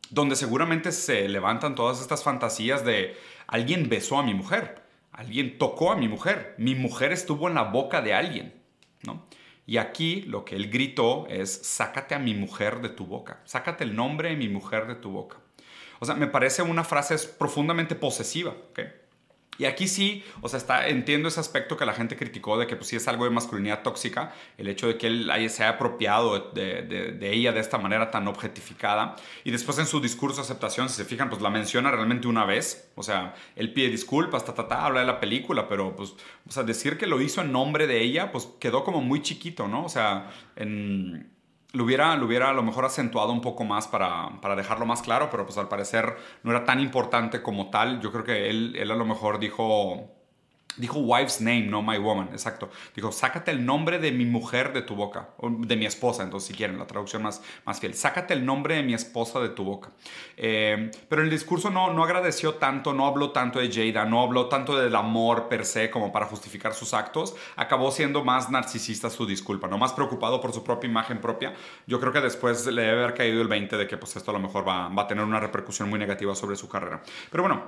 donde 0.09 0.35
seguramente 0.35 0.91
se 0.91 1.27
levantan 1.27 1.75
todas 1.75 2.01
estas 2.01 2.23
fantasías 2.23 2.83
de 2.85 3.17
alguien 3.47 3.89
besó 3.89 4.19
a 4.19 4.23
mi 4.23 4.33
mujer, 4.33 4.83
alguien 5.17 5.57
tocó 5.57 5.91
a 5.91 5.95
mi 5.95 6.07
mujer, 6.07 6.53
mi 6.59 6.75
mujer 6.75 7.11
estuvo 7.11 7.47
en 7.47 7.55
la 7.55 7.63
boca 7.63 8.01
de 8.01 8.13
alguien, 8.13 8.53
¿no? 9.03 9.25
Y 9.65 9.77
aquí 9.77 10.21
lo 10.21 10.45
que 10.45 10.55
él 10.55 10.69
gritó 10.69 11.27
es, 11.27 11.51
sácate 11.51 12.15
a 12.15 12.19
mi 12.19 12.35
mujer 12.35 12.81
de 12.81 12.89
tu 12.89 13.05
boca, 13.05 13.41
sácate 13.43 13.83
el 13.83 13.95
nombre 13.95 14.29
de 14.29 14.35
mi 14.35 14.47
mujer 14.47 14.85
de 14.85 14.95
tu 14.95 15.09
boca. 15.09 15.37
O 15.99 16.05
sea, 16.05 16.13
me 16.13 16.27
parece 16.27 16.61
una 16.61 16.83
frase 16.83 17.17
profundamente 17.39 17.95
posesiva. 17.95 18.55
Y 19.57 19.65
aquí 19.65 19.87
sí, 19.87 20.23
o 20.41 20.49
sea, 20.49 20.57
está, 20.57 20.87
entiendo 20.87 21.27
ese 21.27 21.39
aspecto 21.39 21.77
que 21.77 21.85
la 21.85 21.93
gente 21.93 22.15
criticó 22.15 22.57
de 22.57 22.67
que 22.67 22.75
pues 22.75 22.87
sí 22.89 22.95
es 22.95 23.07
algo 23.07 23.23
de 23.23 23.31
masculinidad 23.31 23.81
tóxica, 23.81 24.33
el 24.57 24.67
hecho 24.67 24.87
de 24.87 24.97
que 24.97 25.07
él 25.07 25.29
se 25.49 25.63
haya 25.63 25.73
apropiado 25.73 26.51
de, 26.51 26.81
de, 26.83 27.33
ella 27.33 27.51
de 27.51 27.59
esta 27.59 27.77
manera 27.77 28.11
tan 28.11 28.27
objetificada. 28.27 29.15
Y 29.43 29.51
después 29.51 29.77
en 29.79 29.85
su 29.85 29.99
discurso 29.99 30.37
de 30.37 30.43
aceptación, 30.43 30.89
si 30.89 30.95
se 30.95 31.05
fijan, 31.05 31.29
pues 31.29 31.41
la 31.41 31.49
menciona 31.49 31.91
realmente 31.91 32.27
una 32.27 32.45
vez. 32.45 32.89
O 32.95 33.03
sea, 33.03 33.35
él 33.55 33.73
pide 33.73 33.89
disculpas, 33.89 34.45
ta, 34.45 34.53
ta, 34.53 34.67
ta, 34.67 34.85
habla 34.85 35.01
de 35.01 35.07
la 35.07 35.19
película, 35.19 35.67
pero 35.67 35.95
pues, 35.95 36.11
o 36.47 36.51
sea, 36.51 36.63
decir 36.63 36.97
que 36.97 37.07
lo 37.07 37.21
hizo 37.21 37.41
en 37.41 37.51
nombre 37.51 37.87
de 37.87 38.01
ella, 38.01 38.31
pues 38.31 38.49
quedó 38.59 38.83
como 38.83 39.01
muy 39.01 39.21
chiquito, 39.21 39.67
¿no? 39.67 39.85
O 39.85 39.89
sea, 39.89 40.29
en 40.55 41.36
lo 41.77 41.83
hubiera, 41.83 42.15
lo 42.15 42.25
hubiera 42.25 42.49
a 42.49 42.53
lo 42.53 42.63
mejor 42.63 42.85
acentuado 42.85 43.31
un 43.31 43.41
poco 43.41 43.63
más 43.63 43.87
para, 43.87 44.41
para, 44.41 44.55
dejarlo 44.55 44.87
más 44.87 45.03
claro, 45.03 45.29
pero 45.29 45.45
pues 45.45 45.57
al 45.59 45.67
parecer 45.67 46.17
no 46.41 46.49
era 46.49 46.65
tan 46.65 46.79
importante 46.79 47.43
como 47.43 47.69
tal. 47.69 48.01
Yo 48.01 48.11
creo 48.11 48.23
que 48.23 48.49
él, 48.49 48.75
él 48.77 48.89
a 48.89 48.95
lo 48.95 49.05
mejor 49.05 49.39
dijo 49.39 50.16
Dijo 50.77 50.99
wife's 50.99 51.41
name, 51.41 51.63
no 51.63 51.81
my 51.81 51.97
woman, 51.97 52.29
exacto. 52.31 52.69
Dijo, 52.95 53.11
sácate 53.11 53.49
el 53.49 53.65
nombre 53.65 53.97
de 53.97 54.11
mi 54.11 54.25
mujer 54.25 54.73
de 54.73 54.83
tu 54.83 54.95
boca, 54.95 55.29
de 55.41 55.75
mi 55.75 55.87
esposa, 55.87 56.21
entonces 56.21 56.49
si 56.49 56.53
quieren, 56.53 56.77
la 56.77 56.85
traducción 56.85 57.23
más, 57.23 57.41
más 57.65 57.79
fiel. 57.79 57.95
Sácate 57.95 58.35
el 58.35 58.45
nombre 58.45 58.75
de 58.75 58.83
mi 58.83 58.93
esposa 58.93 59.39
de 59.39 59.49
tu 59.49 59.63
boca. 59.63 59.89
Eh, 60.35 60.91
pero 61.09 61.23
el 61.23 61.31
discurso 61.31 61.71
no, 61.71 61.93
no 61.93 62.03
agradeció 62.03 62.55
tanto, 62.55 62.93
no 62.93 63.07
habló 63.07 63.31
tanto 63.31 63.59
de 63.59 63.71
Jada, 63.71 64.05
no 64.05 64.21
habló 64.21 64.49
tanto 64.49 64.77
del 64.77 64.95
amor 64.95 65.49
per 65.49 65.65
se 65.65 65.89
como 65.89 66.11
para 66.11 66.27
justificar 66.27 66.75
sus 66.75 66.93
actos. 66.93 67.35
Acabó 67.55 67.89
siendo 67.89 68.23
más 68.23 68.51
narcisista 68.51 69.09
su 69.09 69.25
disculpa, 69.25 69.67
no 69.67 69.79
más 69.79 69.93
preocupado 69.93 70.39
por 70.39 70.53
su 70.53 70.63
propia 70.63 70.87
imagen 70.87 71.19
propia. 71.19 71.55
Yo 71.87 71.99
creo 71.99 72.13
que 72.13 72.21
después 72.21 72.67
le 72.67 72.83
debe 72.83 73.03
haber 73.03 73.15
caído 73.15 73.41
el 73.41 73.47
20 73.47 73.77
de 73.77 73.87
que 73.87 73.97
pues 73.97 74.15
esto 74.15 74.29
a 74.29 74.33
lo 74.35 74.39
mejor 74.39 74.67
va, 74.67 74.89
va 74.89 75.03
a 75.03 75.07
tener 75.07 75.23
una 75.23 75.39
repercusión 75.39 75.89
muy 75.89 75.97
negativa 75.97 76.35
sobre 76.35 76.55
su 76.55 76.69
carrera. 76.69 77.01
Pero 77.31 77.41
bueno, 77.41 77.63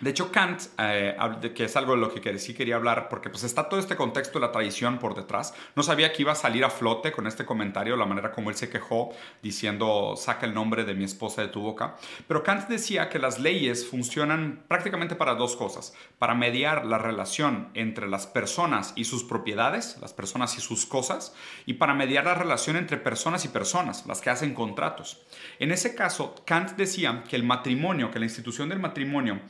de 0.00 0.10
hecho, 0.10 0.32
Kant, 0.32 0.60
eh, 0.76 1.16
que 1.54 1.64
es 1.64 1.76
algo 1.76 1.92
de 1.92 1.98
lo 1.98 2.12
que 2.12 2.38
sí 2.40 2.52
quería 2.52 2.74
hablar, 2.74 3.08
porque 3.08 3.30
pues 3.30 3.44
está 3.44 3.68
todo 3.68 3.78
este 3.78 3.94
contexto 3.94 4.40
de 4.40 4.46
la 4.46 4.50
tradición 4.50 4.98
por 4.98 5.14
detrás. 5.14 5.54
No 5.76 5.84
sabía 5.84 6.12
que 6.12 6.22
iba 6.22 6.32
a 6.32 6.34
salir 6.34 6.64
a 6.64 6.70
flote 6.70 7.12
con 7.12 7.28
este 7.28 7.44
comentario, 7.44 7.96
la 7.96 8.04
manera 8.04 8.32
como 8.32 8.50
él 8.50 8.56
se 8.56 8.68
quejó, 8.68 9.12
diciendo, 9.40 10.14
saca 10.16 10.46
el 10.46 10.54
nombre 10.54 10.84
de 10.84 10.94
mi 10.94 11.04
esposa 11.04 11.42
de 11.42 11.48
tu 11.48 11.60
boca. 11.60 11.94
Pero 12.26 12.42
Kant 12.42 12.68
decía 12.68 13.08
que 13.08 13.20
las 13.20 13.38
leyes 13.38 13.88
funcionan 13.88 14.64
prácticamente 14.66 15.14
para 15.14 15.36
dos 15.36 15.54
cosas. 15.54 15.94
Para 16.18 16.34
mediar 16.34 16.84
la 16.84 16.98
relación 16.98 17.68
entre 17.74 18.08
las 18.08 18.26
personas 18.26 18.94
y 18.96 19.04
sus 19.04 19.22
propiedades, 19.22 19.96
las 20.00 20.12
personas 20.12 20.58
y 20.58 20.60
sus 20.60 20.86
cosas, 20.86 21.36
y 21.66 21.74
para 21.74 21.94
mediar 21.94 22.24
la 22.24 22.34
relación 22.34 22.76
entre 22.76 22.96
personas 22.96 23.44
y 23.44 23.48
personas, 23.48 24.06
las 24.06 24.20
que 24.20 24.30
hacen 24.30 24.54
contratos. 24.54 25.22
En 25.60 25.70
ese 25.70 25.94
caso, 25.94 26.34
Kant 26.44 26.72
decía 26.72 27.22
que 27.28 27.36
el 27.36 27.44
matrimonio, 27.44 28.10
que 28.10 28.18
la 28.18 28.24
institución 28.24 28.68
del 28.68 28.80
matrimonio, 28.80 29.40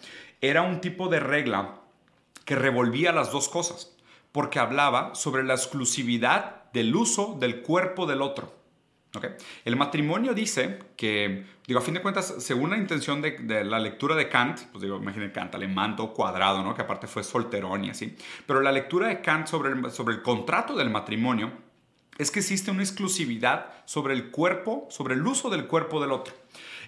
era 0.49 0.63
un 0.63 0.81
tipo 0.81 1.09
de 1.09 1.21
regla 1.21 1.81
que 2.45 2.55
revolvía 2.55 3.13
las 3.13 3.33
dos 3.33 3.49
cosas, 3.49 3.97
porque 4.33 4.59
hablaba 4.59 5.15
sobre 5.15 5.45
la 5.45 5.55
exclusividad 5.55 6.71
del 6.73 6.95
uso 6.95 7.37
del 7.39 7.63
cuerpo 7.63 8.07
del 8.07 8.23
otro. 8.23 8.53
El 9.65 9.77
matrimonio 9.77 10.35
dice 10.35 10.81
que, 10.97 11.47
digo, 11.67 11.79
a 11.79 11.83
fin 11.83 11.95
de 11.95 12.03
cuentas, 12.03 12.35
según 12.39 12.71
la 12.71 12.77
intención 12.77 13.23
de, 13.23 13.65
la 13.65 13.79
lectura 13.79 14.17
de 14.17 14.29
Kant, 14.29 14.63
pues 14.73 14.83
digo, 14.83 14.97
imaginen 14.97 15.31
Kant, 15.31 15.55
alemán 15.55 15.95
todo 15.95 16.13
cuadrado, 16.13 16.63
¿no? 16.65 16.75
que 16.75 16.83
aparte 16.83 17.07
fue 17.07 17.23
solterón 17.23 17.85
y 17.85 17.91
así, 17.91 18.17
pero 18.45 18.61
la 18.61 18.73
lectura 18.73 19.09
de 19.09 19.21
Kant 19.21 19.47
sobre 19.47 19.71
el, 19.71 19.91
sobre 19.93 20.17
el 20.17 20.23
contrato 20.23 20.75
del 20.75 20.91
matrimonio 20.91 21.53
es 22.19 22.31
que 22.31 22.41
existe 22.41 22.71
una 22.71 22.83
exclusividad 22.83 23.73
sobre 23.85 24.15
el 24.15 24.31
cuerpo, 24.31 24.87
sobre 24.91 25.15
el 25.15 25.27
uso 25.27 25.51
del 25.51 25.67
cuerpo 25.67 26.01
del 26.01 26.13
otro. 26.13 26.35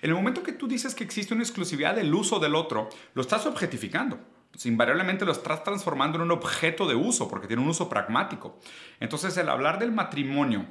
En 0.06 0.10
el 0.10 0.16
momento 0.16 0.44
que 0.44 0.52
tú 0.52 0.68
dices 0.68 0.94
que 0.94 1.02
existe 1.02 1.34
una 1.34 1.42
exclusividad 1.42 1.96
del 1.96 2.14
uso 2.14 2.38
del 2.38 2.54
otro, 2.54 2.88
lo 3.14 3.22
estás 3.22 3.44
objetificando. 3.44 4.20
Pues, 4.52 4.64
invariablemente 4.66 5.24
lo 5.24 5.32
estás 5.32 5.64
transformando 5.64 6.16
en 6.16 6.22
un 6.22 6.30
objeto 6.30 6.86
de 6.86 6.94
uso 6.94 7.26
porque 7.28 7.48
tiene 7.48 7.60
un 7.60 7.70
uso 7.70 7.88
pragmático. 7.88 8.56
Entonces 9.00 9.36
el 9.36 9.48
hablar 9.48 9.80
del 9.80 9.90
matrimonio 9.90 10.64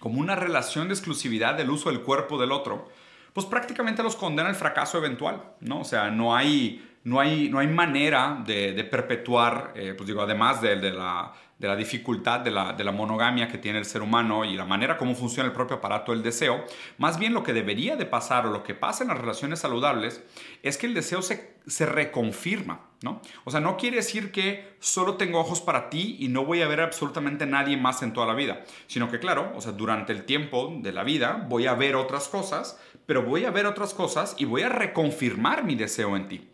como 0.00 0.18
una 0.18 0.34
relación 0.34 0.88
de 0.88 0.94
exclusividad 0.94 1.54
del 1.54 1.70
uso 1.70 1.90
del 1.90 2.00
cuerpo 2.00 2.40
del 2.40 2.50
otro, 2.50 2.88
pues 3.32 3.46
prácticamente 3.46 4.02
los 4.02 4.16
condena 4.16 4.48
al 4.48 4.56
fracaso 4.56 4.98
eventual, 4.98 5.44
¿no? 5.60 5.82
O 5.82 5.84
sea, 5.84 6.10
no 6.10 6.34
hay, 6.34 6.98
no 7.04 7.20
hay, 7.20 7.48
no 7.48 7.60
hay 7.60 7.68
manera 7.68 8.42
de, 8.44 8.82
perpetuar, 8.90 9.74
eh, 9.76 9.94
pues 9.96 10.08
digo, 10.08 10.22
además 10.22 10.60
de, 10.60 10.74
de 10.74 10.90
la 10.90 11.32
de 11.58 11.68
la 11.68 11.76
dificultad 11.76 12.40
de 12.40 12.50
la, 12.50 12.74
de 12.74 12.84
la, 12.84 12.92
monogamia 12.92 13.48
que 13.48 13.56
tiene 13.56 13.78
el 13.78 13.86
ser 13.86 14.02
humano 14.02 14.44
y 14.44 14.54
la 14.56 14.66
manera 14.66 14.98
como 14.98 15.14
funciona 15.14 15.48
el 15.48 15.54
propio 15.54 15.76
aparato 15.76 16.12
del 16.12 16.22
deseo, 16.22 16.64
más 16.98 17.18
bien 17.18 17.32
lo 17.32 17.42
que 17.42 17.54
debería 17.54 17.96
de 17.96 18.04
pasar 18.04 18.46
o 18.46 18.50
lo 18.50 18.62
que 18.62 18.74
pasa 18.74 19.04
en 19.04 19.08
las 19.08 19.18
relaciones 19.18 19.60
saludables 19.60 20.22
es 20.62 20.76
que 20.76 20.86
el 20.86 20.94
deseo 20.94 21.22
se, 21.22 21.56
se 21.66 21.86
reconfirma, 21.86 22.90
¿no? 23.02 23.22
O 23.44 23.50
sea, 23.50 23.60
no 23.60 23.78
quiere 23.78 23.96
decir 23.96 24.32
que 24.32 24.76
solo 24.80 25.16
tengo 25.16 25.40
ojos 25.40 25.62
para 25.62 25.88
ti 25.88 26.16
y 26.20 26.28
no 26.28 26.44
voy 26.44 26.60
a 26.60 26.68
ver 26.68 26.80
absolutamente 26.80 27.46
nadie 27.46 27.76
más 27.76 28.02
en 28.02 28.12
toda 28.12 28.26
la 28.26 28.34
vida, 28.34 28.64
sino 28.86 29.10
que 29.10 29.18
claro, 29.18 29.52
o 29.56 29.60
sea, 29.62 29.72
durante 29.72 30.12
el 30.12 30.24
tiempo 30.24 30.74
de 30.80 30.92
la 30.92 31.04
vida 31.04 31.46
voy 31.48 31.66
a 31.66 31.74
ver 31.74 31.96
otras 31.96 32.28
cosas, 32.28 32.78
pero 33.06 33.22
voy 33.22 33.46
a 33.46 33.50
ver 33.50 33.64
otras 33.64 33.94
cosas 33.94 34.34
y 34.38 34.44
voy 34.44 34.62
a 34.62 34.68
reconfirmar 34.68 35.64
mi 35.64 35.74
deseo 35.74 36.16
en 36.16 36.28
ti. 36.28 36.50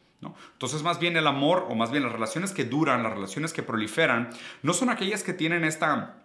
Entonces, 0.53 0.83
más 0.83 0.99
bien 0.99 1.17
el 1.17 1.27
amor, 1.27 1.67
o 1.69 1.75
más 1.75 1.91
bien 1.91 2.05
las 2.05 2.13
relaciones 2.13 2.53
que 2.53 2.65
duran, 2.65 3.03
las 3.03 3.13
relaciones 3.13 3.53
que 3.53 3.63
proliferan, 3.63 4.31
no 4.63 4.73
son 4.73 4.91
aquellas 4.91 5.23
que 5.23 5.33
tienen 5.33 5.65
esta 5.65 6.23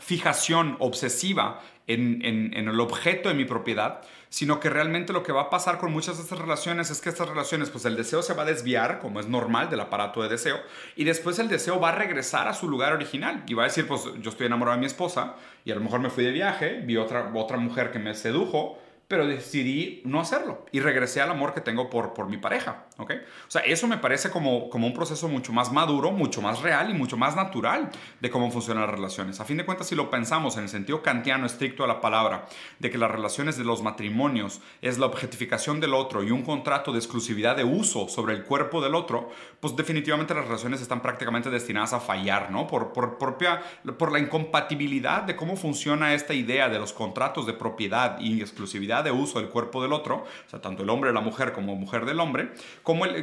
fijación 0.00 0.76
obsesiva 0.78 1.62
en, 1.86 2.52
el 2.52 2.80
objeto 2.80 3.28
de 3.28 3.34
mi 3.34 3.44
propiedad, 3.44 4.02
sino 4.28 4.58
que 4.58 4.68
realmente 4.68 5.12
lo 5.12 5.22
que 5.22 5.32
va 5.32 5.42
a 5.42 5.50
pasar 5.50 5.78
con 5.78 5.92
muchas 5.92 6.16
de 6.16 6.24
estas 6.24 6.38
relaciones 6.38 6.90
es 6.90 7.00
que 7.00 7.08
estas 7.08 7.28
relaciones, 7.28 7.70
pues 7.70 7.84
el 7.84 7.96
deseo 7.96 8.22
se 8.22 8.34
va 8.34 8.42
a 8.42 8.46
desviar, 8.46 8.98
como 8.98 9.20
es 9.20 9.28
normal 9.28 9.70
del 9.70 9.80
aparato 9.80 10.22
de 10.22 10.28
deseo, 10.28 10.58
y 10.96 11.04
después 11.04 11.38
el 11.38 11.48
deseo 11.48 11.78
va 11.78 11.90
a 11.90 11.92
regresar 11.92 12.48
a 12.48 12.54
su 12.54 12.68
lugar 12.68 12.92
original 12.92 13.44
y 13.46 13.54
va 13.54 13.62
a 13.62 13.66
decir, 13.66 13.86
pues 13.86 14.02
yo 14.20 14.30
estoy 14.30 14.46
enamorado 14.46 14.76
de 14.76 14.80
mi 14.80 14.86
esposa 14.86 15.36
y 15.64 15.70
a 15.70 15.76
lo 15.76 15.80
mejor 15.80 16.00
me 16.00 16.10
fui 16.10 16.24
de 16.24 16.32
viaje, 16.32 16.80
vi 16.84 16.96
otra, 16.96 17.30
otra 17.34 17.56
mujer 17.56 17.92
que 17.92 18.00
me 18.00 18.14
sedujo, 18.14 18.78
pero 19.08 19.26
decidí 19.26 20.02
no 20.04 20.20
hacerlo 20.20 20.66
y 20.72 20.80
regresé 20.80 21.20
al 21.20 21.30
amor 21.30 21.54
que 21.54 21.60
tengo 21.60 21.88
por, 21.88 22.12
por 22.12 22.28
mi 22.28 22.36
pareja, 22.36 22.85
¿ok? 22.98 23.12
O 23.46 23.50
sea, 23.50 23.62
eso 23.62 23.86
me 23.86 23.98
parece 23.98 24.30
como, 24.30 24.70
como 24.70 24.86
un 24.86 24.94
proceso 24.94 25.28
mucho 25.28 25.52
más 25.52 25.72
maduro, 25.72 26.12
mucho 26.12 26.40
más 26.40 26.62
real 26.62 26.90
y 26.90 26.94
mucho 26.94 27.16
más 27.16 27.36
natural 27.36 27.90
de 28.20 28.30
cómo 28.30 28.50
funcionan 28.50 28.84
las 28.84 28.94
relaciones. 28.94 29.40
A 29.40 29.44
fin 29.44 29.58
de 29.58 29.66
cuentas, 29.66 29.88
si 29.88 29.94
lo 29.94 30.10
pensamos 30.10 30.56
en 30.56 30.64
el 30.64 30.68
sentido 30.68 31.02
kantiano 31.02 31.46
estricto 31.46 31.82
de 31.82 31.88
la 31.88 32.00
palabra, 32.00 32.46
de 32.78 32.90
que 32.90 32.98
las 32.98 33.10
relaciones 33.10 33.56
de 33.58 33.64
los 33.64 33.82
matrimonios 33.82 34.60
es 34.80 34.98
la 34.98 35.06
objetificación 35.06 35.80
del 35.80 35.94
otro 35.94 36.22
y 36.22 36.30
un 36.30 36.42
contrato 36.42 36.92
de 36.92 36.98
exclusividad 36.98 37.56
de 37.56 37.64
uso 37.64 38.08
sobre 38.08 38.34
el 38.34 38.44
cuerpo 38.44 38.80
del 38.80 38.94
otro, 38.94 39.30
pues 39.60 39.76
definitivamente 39.76 40.34
las 40.34 40.46
relaciones 40.46 40.80
están 40.80 41.02
prácticamente 41.02 41.50
destinadas 41.50 41.92
a 41.92 42.00
fallar, 42.00 42.50
¿no? 42.50 42.66
Por, 42.66 42.92
por, 42.92 43.18
propia, 43.18 43.62
por 43.98 44.12
la 44.12 44.18
incompatibilidad 44.18 45.22
de 45.22 45.36
cómo 45.36 45.56
funciona 45.56 46.14
esta 46.14 46.34
idea 46.34 46.68
de 46.68 46.78
los 46.78 46.92
contratos 46.92 47.46
de 47.46 47.52
propiedad 47.52 48.18
y 48.20 48.40
exclusividad 48.40 49.04
de 49.04 49.10
uso 49.10 49.38
del 49.38 49.48
cuerpo 49.48 49.82
del 49.82 49.92
otro, 49.92 50.24
o 50.46 50.50
sea, 50.50 50.60
tanto 50.60 50.82
el 50.82 50.90
hombre 50.90 51.10
de 51.10 51.14
la 51.14 51.20
mujer 51.20 51.52
como 51.52 51.74
mujer 51.74 52.06
del 52.06 52.20
hombre, 52.20 52.52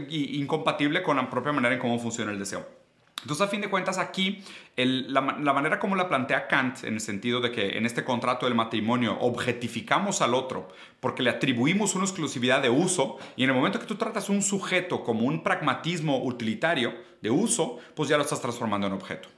incompatible 0.09 1.03
con 1.03 1.17
la 1.17 1.29
propia 1.29 1.51
manera 1.51 1.75
en 1.75 1.81
cómo 1.81 1.99
funciona 1.99 2.31
el 2.31 2.39
deseo. 2.39 2.67
Entonces, 3.21 3.47
a 3.47 3.49
fin 3.49 3.61
de 3.61 3.69
cuentas, 3.69 3.97
aquí 3.97 4.43
la, 4.75 5.21
manera 5.21 5.79
como 5.79 5.95
la 5.95 6.07
plantea 6.07 6.47
Kant, 6.47 6.83
en 6.83 6.95
el 6.95 7.01
sentido 7.01 7.41
de 7.41 7.51
que 7.51 7.77
en 7.77 7.85
este 7.85 8.03
contrato 8.03 8.45
del 8.45 8.55
matrimonio 8.55 9.17
objetificamos 9.19 10.21
al 10.21 10.33
otro 10.33 10.69
porque 10.99 11.21
le 11.21 11.29
atribuimos 11.29 11.95
una 11.95 12.05
exclusividad 12.05 12.61
de 12.61 12.69
uso, 12.69 13.17
y 13.35 13.43
en 13.43 13.49
el 13.49 13.55
momento 13.55 13.79
que 13.79 13.85
tú 13.85 13.95
tratas 13.95 14.29
un 14.29 14.41
sujeto 14.41 15.03
como 15.03 15.27
un 15.27 15.43
pragmatismo 15.43 16.23
utilitario, 16.23 16.93
de 17.23 17.31
uso, 17.31 17.79
pues 17.95 18.09
ya 18.09 18.17
lo 18.17 18.23
estás 18.23 18.41
transformando 18.41 18.85
en 18.85 18.91
objeto. 18.91 19.29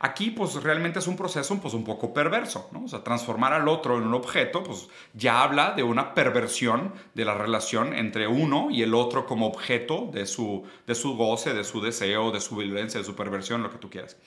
Aquí 0.00 0.30
pues 0.30 0.62
realmente 0.62 0.98
es 0.98 1.06
un 1.06 1.16
proceso 1.16 1.58
pues, 1.62 1.72
un 1.72 1.82
poco 1.82 2.12
perverso. 2.12 2.68
O 2.74 2.86
sea, 2.86 3.02
transformar 3.02 3.54
al 3.54 3.68
otro 3.68 3.96
en 3.96 4.04
un 4.04 4.12
objeto 4.12 4.62
pues 4.62 4.88
ya 5.14 5.42
habla 5.42 5.72
de 5.72 5.82
una 5.82 6.12
perversión 6.12 6.92
de 7.14 7.24
la 7.24 7.32
relación 7.32 7.94
entre 7.94 8.28
uno 8.28 8.68
y 8.70 8.82
el 8.82 8.94
otro 8.94 9.24
como 9.24 9.46
objeto 9.46 10.10
de 10.12 10.26
su, 10.26 10.64
de 10.86 10.94
su 10.94 11.16
goce, 11.16 11.54
de 11.54 11.64
su 11.64 11.80
deseo, 11.80 12.32
de 12.32 12.40
su 12.42 12.54
violencia, 12.54 13.00
de 13.00 13.06
su 13.06 13.16
perversión, 13.16 13.62
lo 13.62 13.70
que 13.70 13.78
tú 13.78 13.88
quieras. 13.88 14.18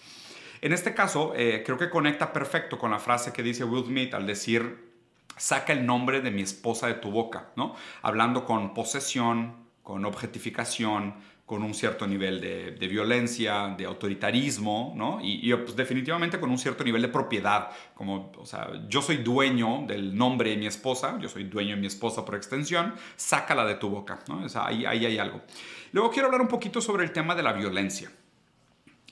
En 0.65 0.73
este 0.73 0.95
caso, 0.95 1.33
eh, 1.35 1.61
creo 1.63 1.77
que 1.77 1.91
conecta 1.91 2.33
perfecto 2.33 2.79
con 2.79 2.89
la 2.89 2.97
frase 2.97 3.31
que 3.31 3.43
dice 3.43 3.63
Will 3.63 3.85
Smith 3.85 4.15
al 4.15 4.25
decir, 4.25 4.93
saca 5.37 5.73
el 5.73 5.85
nombre 5.85 6.21
de 6.21 6.31
mi 6.31 6.41
esposa 6.41 6.87
de 6.87 6.95
tu 6.95 7.11
boca, 7.11 7.51
¿no? 7.55 7.75
Hablando 8.01 8.45
con 8.45 8.73
posesión, 8.73 9.57
con 9.83 10.03
objetificación, 10.05 11.13
con 11.45 11.61
un 11.61 11.75
cierto 11.75 12.07
nivel 12.07 12.41
de, 12.41 12.87
violencia, 12.87 13.75
de 13.77 13.85
autoritarismo, 13.85 14.91
¿no? 14.97 15.19
Y, 15.21 15.53
pues, 15.53 15.75
definitivamente 15.75 16.39
con 16.39 16.49
un 16.49 16.57
cierto 16.57 16.83
nivel 16.83 17.03
de 17.03 17.09
propiedad, 17.09 17.69
como, 17.93 18.31
o 18.35 18.45
sea, 18.47 18.67
yo 18.89 19.03
soy 19.03 19.17
dueño 19.17 19.85
del 19.85 20.17
nombre 20.17 20.49
de 20.49 20.57
mi 20.57 20.65
esposa, 20.65 21.19
yo 21.21 21.29
soy 21.29 21.43
dueño 21.43 21.75
de 21.75 21.81
mi 21.81 21.85
esposa 21.85 22.25
por 22.25 22.33
extensión, 22.33 22.95
sácala 23.15 23.65
de 23.65 23.75
tu 23.75 23.89
boca, 23.89 24.17
¿no? 24.27 24.43
O 24.43 24.49
sea, 24.49 24.65
ahí, 24.65 24.83
ahí 24.83 25.05
hay 25.05 25.19
algo. 25.19 25.43
Luego 25.91 26.09
quiero 26.09 26.25
hablar 26.25 26.41
un 26.41 26.47
poquito 26.47 26.81
sobre 26.81 27.03
el 27.03 27.11
tema 27.11 27.35
de 27.35 27.43
la 27.43 27.53
violencia. 27.53 28.11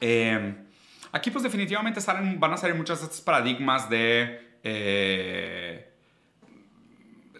Eh, 0.01 0.55
aquí 1.13 1.31
pues 1.31 1.43
definitivamente 1.43 2.01
salen, 2.01 2.39
van 2.39 2.53
a 2.53 2.57
salir 2.57 2.75
muchos 2.75 2.99
de 2.99 3.05
estos 3.05 3.21
paradigmas 3.21 3.89
de... 3.89 4.57
Eh, 4.63 5.89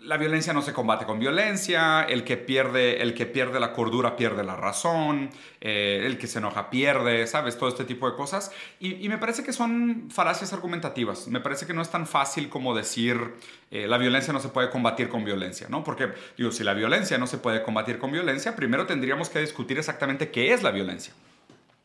la 0.03 0.17
violencia 0.17 0.51
no 0.51 0.61
se 0.61 0.73
combate 0.73 1.05
con 1.05 1.19
violencia, 1.19 2.03
el 2.03 2.23
que 2.23 2.35
pierde, 2.35 3.01
el 3.01 3.13
que 3.13 3.25
pierde 3.25 3.59
la 3.59 3.71
cordura 3.71 4.15
pierde 4.15 4.43
la 4.43 4.55
razón, 4.55 5.29
eh, 5.61 6.03
el 6.05 6.17
que 6.17 6.27
se 6.27 6.39
enoja 6.39 6.69
pierde, 6.69 7.25
¿sabes? 7.25 7.57
Todo 7.57 7.69
este 7.69 7.85
tipo 7.85 8.09
de 8.09 8.17
cosas. 8.17 8.51
Y, 8.79 9.07
me 9.07 9.17
parece 9.17 9.43
que 9.43 9.53
son 9.53 10.09
falacias 10.11 10.51
argumentativas. 10.51 11.27
Me 11.27 11.39
parece 11.39 11.65
que 11.65 11.73
no 11.73 11.81
es 11.81 11.89
tan 11.89 12.05
fácil 12.05 12.49
como 12.49 12.75
decir 12.75 13.35
eh, 13.71 13.87
la 13.87 13.97
violencia 13.97 14.33
no 14.33 14.39
se 14.39 14.49
puede 14.49 14.69
combatir 14.69 15.07
con 15.07 15.23
violencia, 15.23 15.67
¿no? 15.69 15.83
Porque, 15.83 16.09
digo, 16.37 16.51
si 16.51 16.63
la 16.63 16.73
violencia 16.73 17.17
no 17.17 17.27
se 17.27 17.37
puede 17.37 17.63
combatir 17.63 17.97
con 17.97 18.11
violencia, 18.11 18.55
primero 18.55 18.85
tendríamos 18.85 19.29
que 19.29 19.39
discutir 19.39 19.77
exactamente 19.77 20.31
qué 20.31 20.53
es 20.53 20.63
la 20.63 20.71
violencia. 20.71 21.13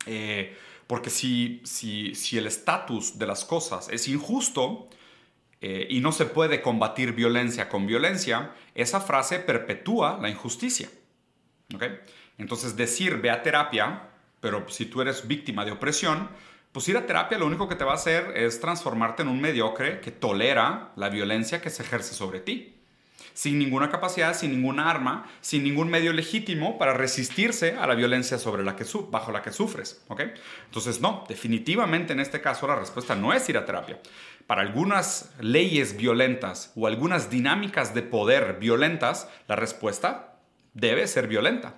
Eh, 0.06 0.56
porque 0.88 1.10
si, 1.10 1.60
si, 1.64 2.16
si 2.16 2.38
el 2.38 2.48
estatus 2.48 3.18
de 3.18 3.26
las 3.26 3.44
cosas 3.44 3.88
es 3.90 4.08
injusto, 4.08 4.88
eh, 5.60 5.86
y 5.90 6.00
no 6.00 6.12
se 6.12 6.24
puede 6.24 6.62
combatir 6.62 7.12
violencia 7.12 7.68
con 7.68 7.86
violencia, 7.86 8.52
esa 8.74 9.00
frase 9.00 9.38
perpetúa 9.38 10.18
la 10.20 10.30
injusticia. 10.30 10.88
Entonces 12.38 12.76
decir 12.76 13.20
ve 13.20 13.30
a 13.30 13.42
terapia, 13.42 14.08
pero 14.40 14.68
si 14.68 14.86
tú 14.86 15.02
eres 15.02 15.26
víctima 15.28 15.64
de 15.64 15.72
opresión, 15.72 16.30
pues 16.72 16.88
ir 16.88 16.96
a 16.96 17.06
terapia 17.06 17.38
lo 17.38 17.46
único 17.46 17.68
que 17.68 17.74
te 17.74 17.84
va 17.84 17.92
a 17.92 17.96
hacer 17.96 18.32
es 18.36 18.60
transformarte 18.60 19.22
en 19.22 19.28
un 19.28 19.40
mediocre 19.40 20.00
que 20.00 20.12
tolera 20.12 20.92
la 20.96 21.08
violencia 21.08 21.60
que 21.60 21.70
se 21.70 21.82
ejerce 21.82 22.14
sobre 22.14 22.40
ti 22.40 22.77
sin 23.34 23.58
ninguna 23.58 23.90
capacidad, 23.90 24.34
sin 24.34 24.50
ninguna 24.50 24.90
arma, 24.90 25.26
sin 25.40 25.64
ningún 25.64 25.88
medio 25.88 26.12
legítimo 26.12 26.78
para 26.78 26.94
resistirse 26.94 27.76
a 27.76 27.86
la 27.86 27.94
violencia 27.94 28.38
sobre 28.38 28.64
la 28.64 28.76
que 28.76 28.84
bajo 29.10 29.32
la 29.32 29.42
que 29.42 29.52
sufres. 29.52 30.04
Entonces, 30.66 31.00
no, 31.00 31.24
definitivamente 31.28 32.12
en 32.12 32.20
este 32.20 32.40
caso 32.40 32.66
la 32.66 32.76
respuesta 32.76 33.14
no 33.14 33.32
es 33.32 33.48
ir 33.48 33.58
a 33.58 33.64
terapia. 33.64 34.00
Para 34.46 34.62
algunas 34.62 35.32
leyes 35.40 35.96
violentas 35.96 36.72
o 36.74 36.86
algunas 36.86 37.30
dinámicas 37.30 37.94
de 37.94 38.02
poder 38.02 38.58
violentas, 38.58 39.28
la 39.46 39.56
respuesta 39.56 40.38
debe 40.74 41.06
ser 41.06 41.28
violenta. 41.28 41.74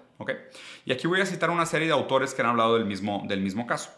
Y 0.84 0.92
aquí 0.92 1.06
voy 1.06 1.20
a 1.20 1.26
citar 1.26 1.50
una 1.50 1.66
serie 1.66 1.86
de 1.86 1.94
autores 1.94 2.34
que 2.34 2.42
han 2.42 2.48
hablado 2.48 2.74
del 2.74 2.84
mismo, 2.84 3.24
del 3.26 3.40
mismo 3.40 3.66
caso. 3.66 3.90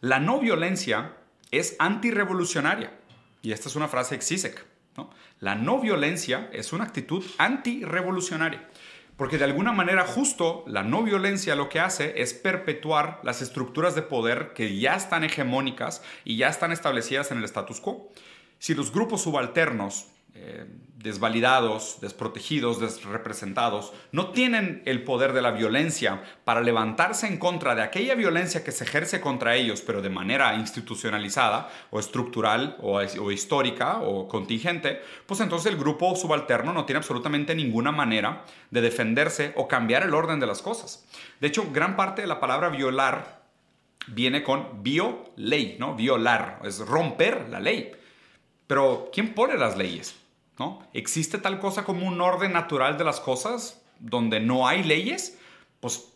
La 0.00 0.18
no 0.18 0.40
violencia 0.40 1.12
es 1.50 1.76
antirrevolucionaria. 1.78 2.92
Y 3.42 3.52
esta 3.52 3.68
es 3.68 3.76
una 3.76 3.88
frase 3.88 4.16
de 4.16 4.22
Zizek. 4.22 4.71
La 5.40 5.54
no 5.54 5.80
violencia 5.80 6.48
es 6.52 6.72
una 6.72 6.84
actitud 6.84 7.24
antirrevolucionaria, 7.38 8.68
porque 9.16 9.38
de 9.38 9.44
alguna 9.44 9.72
manera 9.72 10.06
justo 10.06 10.64
la 10.66 10.82
no 10.82 11.02
violencia 11.02 11.56
lo 11.56 11.68
que 11.68 11.80
hace 11.80 12.20
es 12.22 12.34
perpetuar 12.34 13.20
las 13.24 13.42
estructuras 13.42 13.94
de 13.94 14.02
poder 14.02 14.52
que 14.54 14.78
ya 14.78 14.94
están 14.94 15.24
hegemónicas 15.24 16.02
y 16.24 16.36
ya 16.36 16.48
están 16.48 16.72
establecidas 16.72 17.30
en 17.30 17.38
el 17.38 17.44
status 17.44 17.80
quo. 17.80 18.12
Si 18.58 18.74
los 18.74 18.92
grupos 18.92 19.22
subalternos 19.22 20.11
eh, 20.34 20.66
desvalidados, 21.02 21.98
desprotegidos, 22.00 22.80
desrepresentados, 22.80 23.92
no 24.12 24.30
tienen 24.30 24.82
el 24.86 25.02
poder 25.02 25.32
de 25.32 25.42
la 25.42 25.50
violencia 25.50 26.22
para 26.44 26.60
levantarse 26.60 27.26
en 27.26 27.38
contra 27.38 27.74
de 27.74 27.82
aquella 27.82 28.14
violencia 28.14 28.62
que 28.64 28.72
se 28.72 28.84
ejerce 28.84 29.20
contra 29.20 29.56
ellos, 29.56 29.82
pero 29.82 30.00
de 30.00 30.10
manera 30.10 30.54
institucionalizada 30.54 31.70
o 31.90 31.98
estructural 31.98 32.76
o, 32.80 32.98
o 32.98 33.30
histórica 33.32 33.98
o 34.00 34.28
contingente, 34.28 35.02
pues 35.26 35.40
entonces 35.40 35.72
el 35.72 35.78
grupo 35.78 36.14
subalterno 36.14 36.72
no 36.72 36.84
tiene 36.84 36.98
absolutamente 36.98 37.54
ninguna 37.54 37.90
manera 37.90 38.44
de 38.70 38.80
defenderse 38.80 39.52
o 39.56 39.66
cambiar 39.66 40.04
el 40.04 40.14
orden 40.14 40.40
de 40.40 40.46
las 40.46 40.62
cosas. 40.62 41.04
De 41.40 41.48
hecho, 41.48 41.68
gran 41.72 41.96
parte 41.96 42.22
de 42.22 42.28
la 42.28 42.40
palabra 42.40 42.68
violar 42.68 43.42
viene 44.06 44.42
con 44.42 44.82
bio-ley, 44.82 45.76
¿no? 45.78 45.94
Violar, 45.94 46.60
es 46.64 46.78
romper 46.78 47.48
la 47.50 47.60
ley. 47.60 47.92
Pero, 48.66 49.10
¿quién 49.12 49.34
pone 49.34 49.58
las 49.58 49.76
leyes? 49.76 50.21
¿No? 50.58 50.86
¿Existe 50.92 51.38
tal 51.38 51.58
cosa 51.58 51.84
como 51.84 52.06
un 52.06 52.20
orden 52.20 52.52
natural 52.52 52.98
de 52.98 53.04
las 53.04 53.20
cosas 53.20 53.82
donde 53.98 54.40
no 54.40 54.66
hay 54.66 54.82
leyes? 54.82 55.38
Pues 55.80 56.12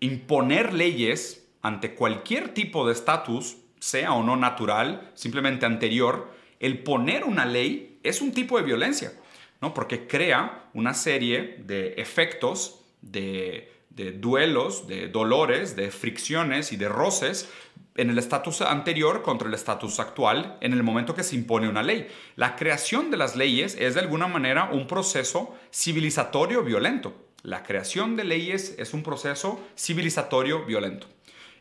imponer 0.00 0.72
leyes 0.72 1.48
ante 1.62 1.94
cualquier 1.94 2.54
tipo 2.54 2.86
de 2.86 2.92
estatus, 2.92 3.56
sea 3.78 4.12
o 4.12 4.22
no 4.22 4.36
natural, 4.36 5.10
simplemente 5.14 5.66
anterior, 5.66 6.30
el 6.58 6.82
poner 6.82 7.24
una 7.24 7.46
ley 7.46 7.98
es 8.02 8.20
un 8.20 8.32
tipo 8.32 8.58
de 8.58 8.64
violencia, 8.64 9.12
¿no? 9.60 9.74
Porque 9.74 10.06
crea 10.06 10.68
una 10.74 10.94
serie 10.94 11.56
de 11.66 11.94
efectos, 11.94 12.82
de, 13.00 13.72
de 13.90 14.12
duelos, 14.12 14.86
de 14.86 15.08
dolores, 15.08 15.76
de 15.76 15.90
fricciones 15.90 16.72
y 16.72 16.76
de 16.76 16.88
roces 16.88 17.50
en 17.96 18.08
el 18.08 18.18
estatus 18.18 18.62
anterior 18.62 19.22
contra 19.22 19.48
el 19.48 19.54
estatus 19.54 20.00
actual 20.00 20.56
en 20.60 20.72
el 20.72 20.82
momento 20.82 21.14
que 21.14 21.24
se 21.24 21.36
impone 21.36 21.68
una 21.68 21.82
ley. 21.82 22.08
La 22.36 22.56
creación 22.56 23.10
de 23.10 23.16
las 23.16 23.36
leyes 23.36 23.76
es 23.78 23.94
de 23.94 24.00
alguna 24.00 24.26
manera 24.26 24.70
un 24.72 24.86
proceso 24.86 25.54
civilizatorio 25.72 26.62
violento. 26.62 27.14
La 27.42 27.62
creación 27.62 28.16
de 28.16 28.24
leyes 28.24 28.74
es 28.78 28.94
un 28.94 29.02
proceso 29.02 29.60
civilizatorio 29.76 30.64
violento. 30.64 31.08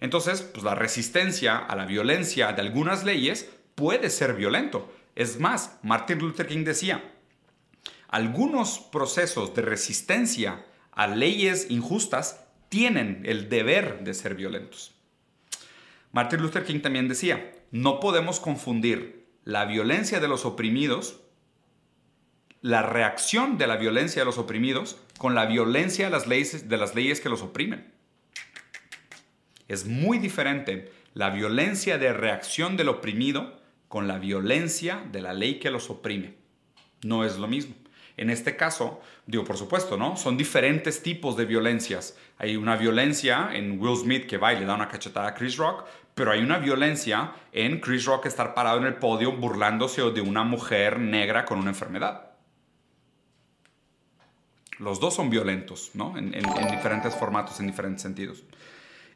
Entonces, 0.01 0.41
pues 0.41 0.63
la 0.63 0.75
resistencia 0.75 1.57
a 1.57 1.75
la 1.75 1.85
violencia 1.85 2.53
de 2.53 2.61
algunas 2.61 3.03
leyes 3.03 3.49
puede 3.75 4.09
ser 4.09 4.33
violento. 4.33 4.91
Es 5.15 5.39
más, 5.39 5.77
Martin 5.83 6.19
Luther 6.19 6.47
King 6.47 6.63
decía, 6.63 7.03
algunos 8.07 8.79
procesos 8.79 9.53
de 9.55 9.61
resistencia 9.61 10.65
a 10.99 11.07
leyes 11.07 11.67
injustas 11.69 12.45
tienen 12.67 13.21
el 13.23 13.47
deber 13.47 14.03
de 14.03 14.13
ser 14.13 14.35
violentos. 14.35 14.93
Martin 16.12 16.41
Luther 16.41 16.65
King 16.65 16.81
también 16.81 17.07
decía, 17.07 17.53
no 17.71 18.01
podemos 18.01 18.41
confundir 18.41 19.25
la 19.45 19.63
violencia 19.63 20.19
de 20.19 20.27
los 20.27 20.43
oprimidos, 20.43 21.21
la 22.59 22.81
reacción 22.81 23.57
de 23.57 23.67
la 23.67 23.77
violencia 23.77 24.23
de 24.23 24.25
los 24.25 24.38
oprimidos, 24.38 24.97
con 25.17 25.35
la 25.35 25.45
violencia 25.45 26.03
de 26.03 26.12
las 26.12 26.27
leyes, 26.27 26.67
de 26.67 26.75
las 26.75 26.93
leyes 26.95 27.21
que 27.21 27.29
los 27.29 27.43
oprimen. 27.43 27.93
Es 29.69 29.85
muy 29.85 30.17
diferente 30.17 30.91
la 31.13 31.29
violencia 31.29 31.97
de 31.97 32.12
reacción 32.12 32.75
del 32.75 32.89
oprimido 32.89 33.57
con 33.88 34.09
la 34.09 34.19
violencia 34.19 35.01
de 35.13 35.21
la 35.21 35.31
ley 35.31 35.59
que 35.59 35.71
los 35.71 35.89
oprime. 35.89 36.33
No 37.03 37.23
es 37.23 37.38
lo 37.38 37.47
mismo. 37.47 37.73
En 38.19 38.29
este 38.29 38.58
caso, 38.58 38.99
digo, 39.25 39.45
por 39.45 39.55
supuesto, 39.55 39.95
¿no? 39.95 40.17
Son 40.17 40.36
diferentes 40.36 41.01
tipos 41.01 41.38
de 41.38 41.45
violencias. 41.45 42.17
Hay 42.38 42.58
una 42.58 42.75
violencia 42.75 43.51
en 43.53 43.79
Will 43.79 43.95
Smith 43.95 44.27
que 44.27 44.38
va 44.38 44.51
y 44.51 44.60
le 44.60 44.65
da 44.65 44.75
una 44.75 44.89
cachetada 44.89 45.29
a 45.29 45.34
Chris 45.34 45.55
Rock, 45.55 45.86
pero 46.15 46.32
hay 46.32 46.41
una 46.41 46.58
violencia 46.58 47.32
en 47.53 47.79
Chris 47.79 48.03
Rock 48.03 48.25
estar 48.25 48.53
parado 48.53 48.77
en 48.79 48.84
el 48.84 48.95
podio 48.95 49.32
burlándose 49.32 50.01
de 50.12 50.19
una 50.19 50.43
mujer 50.43 50.99
negra 50.99 51.45
con 51.45 51.60
una 51.60 51.69
enfermedad. 51.69 52.32
Los 54.79 54.99
dos 54.99 55.13
son 55.13 55.29
violentos, 55.29 55.91
¿no? 55.93 56.17
En, 56.17 56.32
diferentes 56.32 57.15
formatos, 57.15 57.58
en 57.62 57.67
diferentes 57.67 58.01
sentidos. 58.01 58.43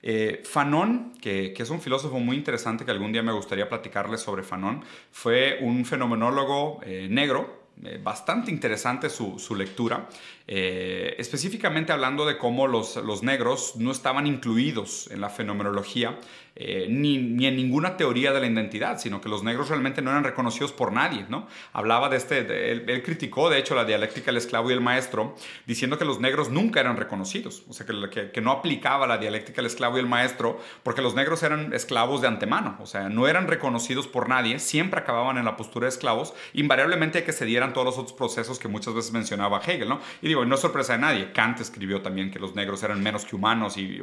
Eh, 0.01 0.43
Fanon, 0.45 1.11
que, 1.19 1.53
es 1.57 1.69
un 1.69 1.81
filósofo 1.81 2.19
muy 2.19 2.37
interesante 2.37 2.85
que 2.85 2.91
algún 2.91 3.11
día 3.11 3.21
me 3.21 3.33
gustaría 3.33 3.67
platicarles 3.67 4.21
sobre 4.21 4.43
Fanon, 4.43 4.85
fue 5.11 5.59
un 5.59 5.83
fenomenólogo 5.83 6.79
eh, 6.85 7.07
negro 7.09 7.62
bastante 8.01 8.51
interesante 8.51 9.09
su, 9.09 9.55
lectura, 9.55 10.07
eh, 10.47 11.15
específicamente 11.17 11.91
hablando 11.91 12.25
de 12.25 12.37
cómo 12.37 12.67
los, 12.67 13.23
negros 13.23 13.75
no 13.77 13.91
estaban 13.91 14.27
incluidos 14.27 15.09
en 15.11 15.21
la 15.21 15.29
fenomenología 15.29 16.19
eh, 16.55 16.85
ni, 16.87 17.15
en 17.15 17.55
ninguna 17.55 17.97
teoría 17.97 18.31
de 18.31 18.39
la 18.39 18.45
identidad, 18.45 18.99
sino 18.99 19.21
que 19.21 19.27
los 19.27 19.43
negros 19.43 19.69
realmente 19.69 20.03
no 20.03 20.11
eran 20.11 20.23
reconocidos 20.23 20.71
por 20.71 20.91
nadie, 20.91 21.25
¿no? 21.27 21.47
Hablaba 21.71 22.09
de 22.09 22.17
este, 22.17 22.71
él, 22.71 23.01
criticó 23.03 23.49
de 23.49 23.57
hecho 23.57 23.73
la 23.73 23.85
dialéctica 23.85 24.27
del 24.27 24.37
esclavo 24.37 24.69
y 24.69 24.73
el 24.73 24.81
maestro, 24.81 25.35
diciendo 25.65 25.97
que 25.97 26.05
los 26.05 26.19
negros 26.19 26.51
nunca 26.51 26.79
eran 26.79 26.95
reconocidos, 26.95 27.63
o 27.67 27.73
sea, 27.73 27.87
que, 27.87 28.41
no 28.41 28.51
aplicaba 28.51 29.07
la 29.07 29.17
dialéctica 29.17 29.57
del 29.57 29.65
esclavo 29.65 29.97
y 29.97 30.01
el 30.01 30.05
maestro, 30.05 30.59
porque 30.83 31.01
los 31.01 31.15
negros 31.15 31.41
eran 31.41 31.73
esclavos 31.73 32.21
de 32.21 32.27
antemano, 32.27 32.77
o 32.79 32.85
sea, 32.85 33.09
no 33.09 33.27
eran 33.27 33.47
reconocidos 33.47 34.07
por 34.07 34.29
nadie, 34.29 34.59
siempre 34.59 34.99
acababan 34.99 35.39
en 35.39 35.45
la 35.45 35.57
postura 35.57 35.85
de 35.85 35.89
esclavos, 35.89 36.35
invariablemente 36.53 37.23
que 37.23 37.31
se 37.31 37.45
dieran 37.45 37.73
todos 37.73 37.85
los 37.85 37.97
otros 37.97 38.13
procesos 38.13 38.59
que 38.59 38.67
muchas 38.67 38.93
veces 38.93 39.11
mencionaba 39.11 39.59
Hegel, 39.65 39.89
¿no? 39.89 40.01
Y 40.21 40.27
digo, 40.27 40.45
no 40.45 40.53
es 40.53 40.61
sorpresa 40.61 40.93
de 40.93 40.99
nadie, 40.99 41.31
Kant 41.31 41.61
escribió 41.61 42.01
también 42.03 42.29
que 42.29 42.37
los 42.37 42.53
negros 42.53 42.83
eran 42.83 43.01
menos 43.01 43.25
que 43.25 43.35
humanos 43.35 43.75
y 43.77 43.99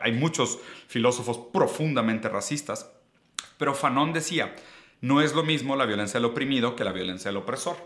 hay 0.00 0.12
muchos 0.12 0.58
filósofos 0.88 1.38
profundamente 1.92 2.28
racistas, 2.30 2.90
pero 3.58 3.74
Fanon 3.74 4.12
decía, 4.12 4.54
no 5.02 5.20
es 5.20 5.34
lo 5.34 5.42
mismo 5.42 5.76
la 5.76 5.84
violencia 5.84 6.18
del 6.18 6.30
oprimido 6.30 6.74
que 6.74 6.84
la 6.84 6.92
violencia 6.92 7.30
del 7.30 7.36
opresor. 7.36 7.76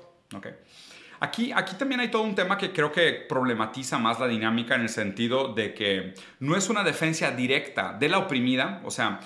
Aquí, 1.19 1.51
aquí 1.53 1.77
también 1.77 2.01
hay 2.01 2.09
todo 2.09 2.23
un 2.23 2.35
tema 2.35 2.57
que 2.57 2.73
creo 2.73 2.93
que 2.93 3.13
problematiza 3.29 3.99
más 3.99 4.21
la 4.21 4.29
dinámica 4.29 4.77
en 4.77 4.83
el 4.83 4.89
sentido 4.89 5.55
de 5.55 5.75
que 5.75 6.15
no 6.39 6.57
es 6.57 6.69
una 6.69 6.85
defensa 6.85 7.33
directa 7.33 7.97
de 7.99 8.09
la 8.09 8.19
oprimida, 8.19 8.81
o 8.85 8.91
sea, 8.91 9.19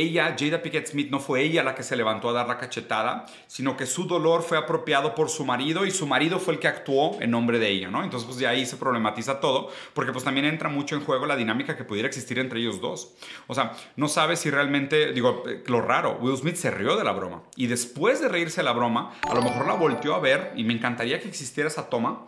ella, 0.00 0.36
Jada 0.38 0.62
Pickett 0.62 0.86
Smith, 0.86 1.10
no 1.10 1.20
fue 1.20 1.42
ella 1.42 1.62
la 1.62 1.74
que 1.74 1.82
se 1.82 1.96
levantó 1.96 2.28
a 2.28 2.32
dar 2.32 2.46
la 2.48 2.58
cachetada, 2.58 3.26
sino 3.46 3.76
que 3.76 3.86
su 3.86 4.06
dolor 4.06 4.42
fue 4.42 4.58
apropiado 4.58 5.14
por 5.14 5.28
su 5.28 5.44
marido 5.44 5.86
y 5.86 5.90
su 5.90 6.06
marido 6.06 6.38
fue 6.38 6.54
el 6.54 6.60
que 6.60 6.68
actuó 6.68 7.20
en 7.20 7.30
nombre 7.30 7.58
de 7.58 7.68
ella, 7.68 7.90
¿no? 7.90 8.04
Entonces, 8.04 8.26
pues 8.26 8.38
de 8.38 8.46
ahí 8.46 8.66
se 8.66 8.76
problematiza 8.76 9.40
todo, 9.40 9.70
porque 9.94 10.12
pues 10.12 10.24
también 10.24 10.46
entra 10.46 10.68
mucho 10.68 10.94
en 10.94 11.04
juego 11.04 11.26
la 11.26 11.36
dinámica 11.36 11.76
que 11.76 11.84
pudiera 11.84 12.08
existir 12.08 12.38
entre 12.38 12.60
ellos 12.60 12.80
dos. 12.80 13.14
O 13.46 13.54
sea, 13.54 13.72
no 13.96 14.08
sabes 14.08 14.40
si 14.40 14.50
realmente, 14.50 15.12
digo, 15.12 15.44
eh, 15.48 15.62
lo 15.66 15.80
raro, 15.80 16.18
Will 16.20 16.36
Smith 16.36 16.56
se 16.56 16.70
rió 16.70 16.96
de 16.96 17.04
la 17.04 17.12
broma 17.12 17.42
y 17.56 17.66
después 17.66 18.20
de 18.20 18.28
reírse 18.28 18.60
de 18.60 18.64
la 18.64 18.72
broma, 18.72 19.14
a 19.22 19.34
lo 19.34 19.42
mejor 19.42 19.66
la 19.66 19.74
volteó 19.74 20.14
a 20.14 20.20
ver 20.20 20.52
y 20.56 20.64
me 20.64 20.74
encantaría 20.74 21.20
que 21.20 21.28
existiera 21.28 21.68
esa 21.68 21.88
toma 21.88 22.26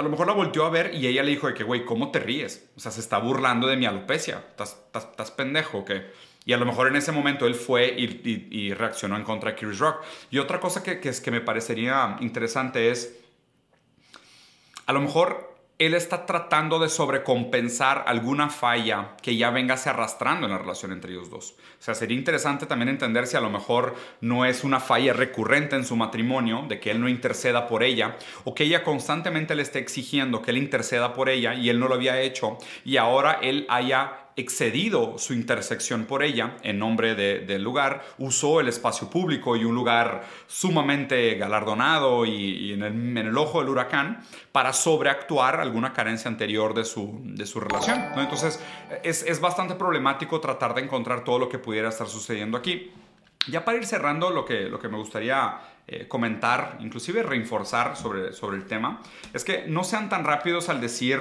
a 0.00 0.02
lo 0.02 0.08
mejor 0.08 0.26
la 0.26 0.32
volteó 0.32 0.64
a 0.64 0.70
ver 0.70 0.94
y 0.94 1.06
ella 1.06 1.22
le 1.22 1.30
dijo 1.30 1.46
de 1.46 1.52
que, 1.52 1.62
güey, 1.62 1.84
¿cómo 1.84 2.10
te 2.10 2.20
ríes? 2.20 2.70
O 2.74 2.80
sea, 2.80 2.90
se 2.90 3.00
está 3.00 3.18
burlando 3.18 3.66
de 3.66 3.76
mi 3.76 3.84
alopecia. 3.84 4.42
¿Estás, 4.48 4.82
estás, 4.94 5.30
pendejo 5.30 5.78
o? 5.80 5.84
Y 6.44 6.52
a 6.52 6.56
lo 6.56 6.66
mejor 6.66 6.88
en 6.88 6.96
ese 6.96 7.12
momento 7.12 7.46
él 7.46 7.54
fue 7.54 7.94
y, 7.96 8.72
reaccionó 8.74 9.16
en 9.16 9.24
contra 9.24 9.50
de 9.50 9.56
Chris 9.56 9.78
Rock. 9.78 10.02
Y 10.30 10.38
otra 10.38 10.58
cosa 10.58 10.82
que, 10.82 11.00
que, 11.00 11.10
es, 11.10 11.20
que 11.20 11.30
me 11.30 11.40
parecería 11.40 12.16
interesante 12.20 12.90
es, 12.90 13.16
a 14.86 14.92
lo 14.92 15.00
mejor 15.00 15.50
él 15.80 15.94
está 15.94 16.26
tratando 16.26 16.78
de 16.78 16.90
sobrecompensar 16.90 18.04
alguna 18.06 18.50
falla 18.50 19.16
que 19.22 19.38
ya 19.38 19.48
vengase 19.48 19.88
arrastrando 19.88 20.44
en 20.44 20.52
la 20.52 20.58
relación 20.58 20.92
entre 20.92 21.12
ellos 21.12 21.30
dos. 21.30 21.52
O 21.52 21.82
sea, 21.82 21.94
sería 21.94 22.18
interesante 22.18 22.66
también 22.66 22.90
entender 22.90 23.26
si 23.26 23.38
a 23.38 23.40
lo 23.40 23.48
mejor 23.48 23.94
no 24.20 24.44
es 24.44 24.62
una 24.62 24.78
falla 24.78 25.14
recurrente 25.14 25.76
en 25.76 25.86
su 25.86 25.96
matrimonio, 25.96 26.66
de 26.68 26.80
que 26.80 26.90
él 26.90 27.00
no 27.00 27.08
interceda 27.08 27.66
por 27.66 27.82
ella, 27.82 28.18
o 28.44 28.54
que 28.54 28.64
ella 28.64 28.84
constantemente 28.84 29.54
le 29.54 29.62
esté 29.62 29.78
exigiendo 29.78 30.42
que 30.42 30.50
él 30.50 30.58
interceda 30.58 31.14
por 31.14 31.30
ella 31.30 31.54
y 31.54 31.70
él 31.70 31.80
no 31.80 31.88
lo 31.88 31.94
había 31.94 32.20
hecho, 32.20 32.58
y 32.84 32.98
ahora 32.98 33.38
él 33.40 33.64
haya 33.70 34.19
excedido 34.36 35.18
su 35.18 35.34
intersección 35.34 36.04
por 36.04 36.22
ella 36.22 36.56
en 36.62 36.78
nombre 36.78 37.14
del 37.14 37.62
lugar, 37.62 38.02
usó 38.18 38.60
el 38.60 38.68
espacio 38.68 39.10
público 39.10 39.56
y 39.56 39.64
un 39.64 39.74
lugar 39.74 40.24
sumamente 40.46 41.34
galardonado 41.34 42.24
y, 42.24 42.72
en, 42.72 43.16
el, 43.18 43.36
ojo 43.36 43.60
del 43.60 43.68
huracán 43.68 44.22
para 44.52 44.72
sobreactuar 44.72 45.60
alguna 45.60 45.92
carencia 45.92 46.30
anterior 46.30 46.74
de 46.74 46.84
su, 46.84 47.20
de 47.24 47.46
su 47.46 47.60
relación. 47.60 48.00
Entonces 48.16 48.60
es, 49.02 49.40
bastante 49.40 49.74
problemático 49.74 50.40
tratar 50.40 50.74
de 50.74 50.82
encontrar 50.82 51.24
todo 51.24 51.38
lo 51.38 51.48
que 51.48 51.58
pudiera 51.58 51.88
estar 51.88 52.08
sucediendo 52.08 52.56
aquí. 52.56 52.92
Ya 53.48 53.64
para 53.64 53.78
ir 53.78 53.86
cerrando, 53.86 54.30
lo 54.30 54.44
que, 54.44 54.68
lo 54.68 54.78
que 54.78 54.88
me 54.88 54.98
gustaría 54.98 55.58
eh, 55.86 56.06
comentar, 56.06 56.76
inclusive 56.80 57.22
reforzar 57.22 57.96
sobre, 57.96 58.32
sobre 58.32 58.58
el 58.58 58.66
tema, 58.66 59.00
es 59.32 59.44
que 59.44 59.64
no 59.66 59.82
sean 59.82 60.08
tan 60.08 60.24
rápidos 60.24 60.68
al 60.68 60.80
decir, 60.80 61.20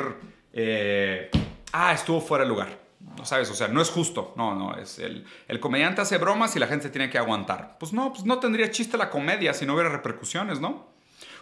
eh, 0.51 1.31
ah, 1.71 1.93
estuvo 1.93 2.19
fuera 2.19 2.43
de 2.43 2.49
lugar. 2.49 2.88
No 2.99 3.25
sabes, 3.25 3.49
o 3.49 3.55
sea, 3.55 3.67
no 3.67 3.81
es 3.81 3.89
justo. 3.89 4.33
No, 4.35 4.55
no, 4.55 4.75
es 4.75 4.99
el, 4.99 5.25
el 5.47 5.59
comediante 5.59 6.01
hace 6.01 6.17
bromas 6.17 6.55
y 6.55 6.59
la 6.59 6.67
gente 6.67 6.89
tiene 6.89 7.09
que 7.09 7.17
aguantar. 7.17 7.77
Pues 7.79 7.93
no, 7.93 8.11
pues 8.11 8.25
no 8.25 8.39
tendría 8.39 8.71
chiste 8.71 8.97
la 8.97 9.09
comedia 9.09 9.53
si 9.53 9.65
no 9.65 9.73
hubiera 9.73 9.89
repercusiones, 9.89 10.59
¿no? 10.59 10.87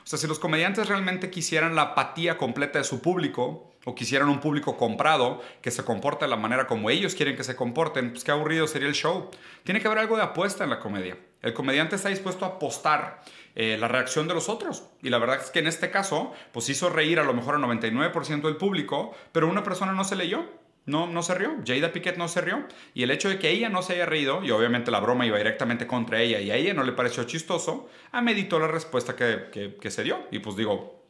O 0.07 0.09
sea, 0.09 0.17
si 0.17 0.25
los 0.25 0.39
comediantes 0.39 0.87
realmente 0.87 1.29
quisieran 1.29 1.75
la 1.75 1.81
apatía 1.81 2.37
completa 2.37 2.79
de 2.79 2.85
su 2.85 3.01
público 3.01 3.73
o 3.83 3.93
quisieran 3.93 4.29
un 4.29 4.39
público 4.39 4.77
comprado 4.77 5.41
que 5.61 5.69
se 5.69 5.83
comporte 5.83 6.23
de 6.23 6.29
la 6.29 6.37
manera 6.37 6.65
como 6.65 6.89
ellos 6.89 7.13
quieren 7.13 7.35
que 7.35 7.43
se 7.43 7.57
comporten, 7.57 8.11
pues 8.11 8.23
qué 8.23 8.31
aburrido 8.31 8.67
sería 8.67 8.87
el 8.87 8.93
show. 8.93 9.29
Tiene 9.63 9.81
que 9.81 9.87
haber 9.87 9.99
algo 9.99 10.15
de 10.15 10.23
apuesta 10.23 10.63
en 10.63 10.69
la 10.69 10.79
comedia. 10.79 11.17
El 11.41 11.53
comediante 11.53 11.97
está 11.97 12.07
dispuesto 12.07 12.45
a 12.45 12.49
apostar 12.49 13.21
eh, 13.55 13.75
la 13.77 13.89
reacción 13.89 14.29
de 14.29 14.33
los 14.33 14.47
otros. 14.47 14.85
Y 15.01 15.09
la 15.09 15.17
verdad 15.17 15.41
es 15.43 15.51
que 15.51 15.59
en 15.59 15.67
este 15.67 15.91
caso, 15.91 16.31
pues 16.53 16.69
hizo 16.69 16.89
reír 16.89 17.19
a 17.19 17.23
lo 17.23 17.33
mejor 17.33 17.55
al 17.55 17.61
99% 17.61 18.43
del 18.43 18.55
público, 18.55 19.13
pero 19.33 19.49
una 19.49 19.63
persona 19.63 19.91
no 19.91 20.05
se 20.05 20.15
leyó 20.15 20.45
no, 20.87 21.05
no 21.05 21.21
se 21.21 21.35
rió. 21.35 21.57
Jada 21.65 21.91
Pickett 21.91 22.17
no 22.17 22.27
se 22.29 22.41
rió. 22.41 22.65
Y 22.93 23.03
el 23.03 23.11
hecho 23.11 23.29
de 23.29 23.37
que 23.37 23.49
ella 23.49 23.69
no 23.69 23.83
se 23.83 23.93
haya 23.93 24.05
reído, 24.05 24.43
y 24.43 24.51
obviamente 24.51 24.89
la 24.89 25.01
broma 25.01 25.25
iba 25.25 25.37
directamente 25.37 25.85
contra 25.85 26.21
ella 26.21 26.39
y 26.39 26.49
a 26.49 26.55
ella 26.55 26.73
no 26.73 26.83
le 26.83 26.93
pareció 26.93 27.25
chistoso, 27.25 27.89
meditó 28.23 28.57
la 28.57 28.67
respuesta 28.67 29.15
que, 29.15 29.75
que, 29.79 29.91
se 29.91 30.03
dio. 30.03 30.25
Y 30.31 30.39
pues 30.39 30.55
digo, 30.55 31.03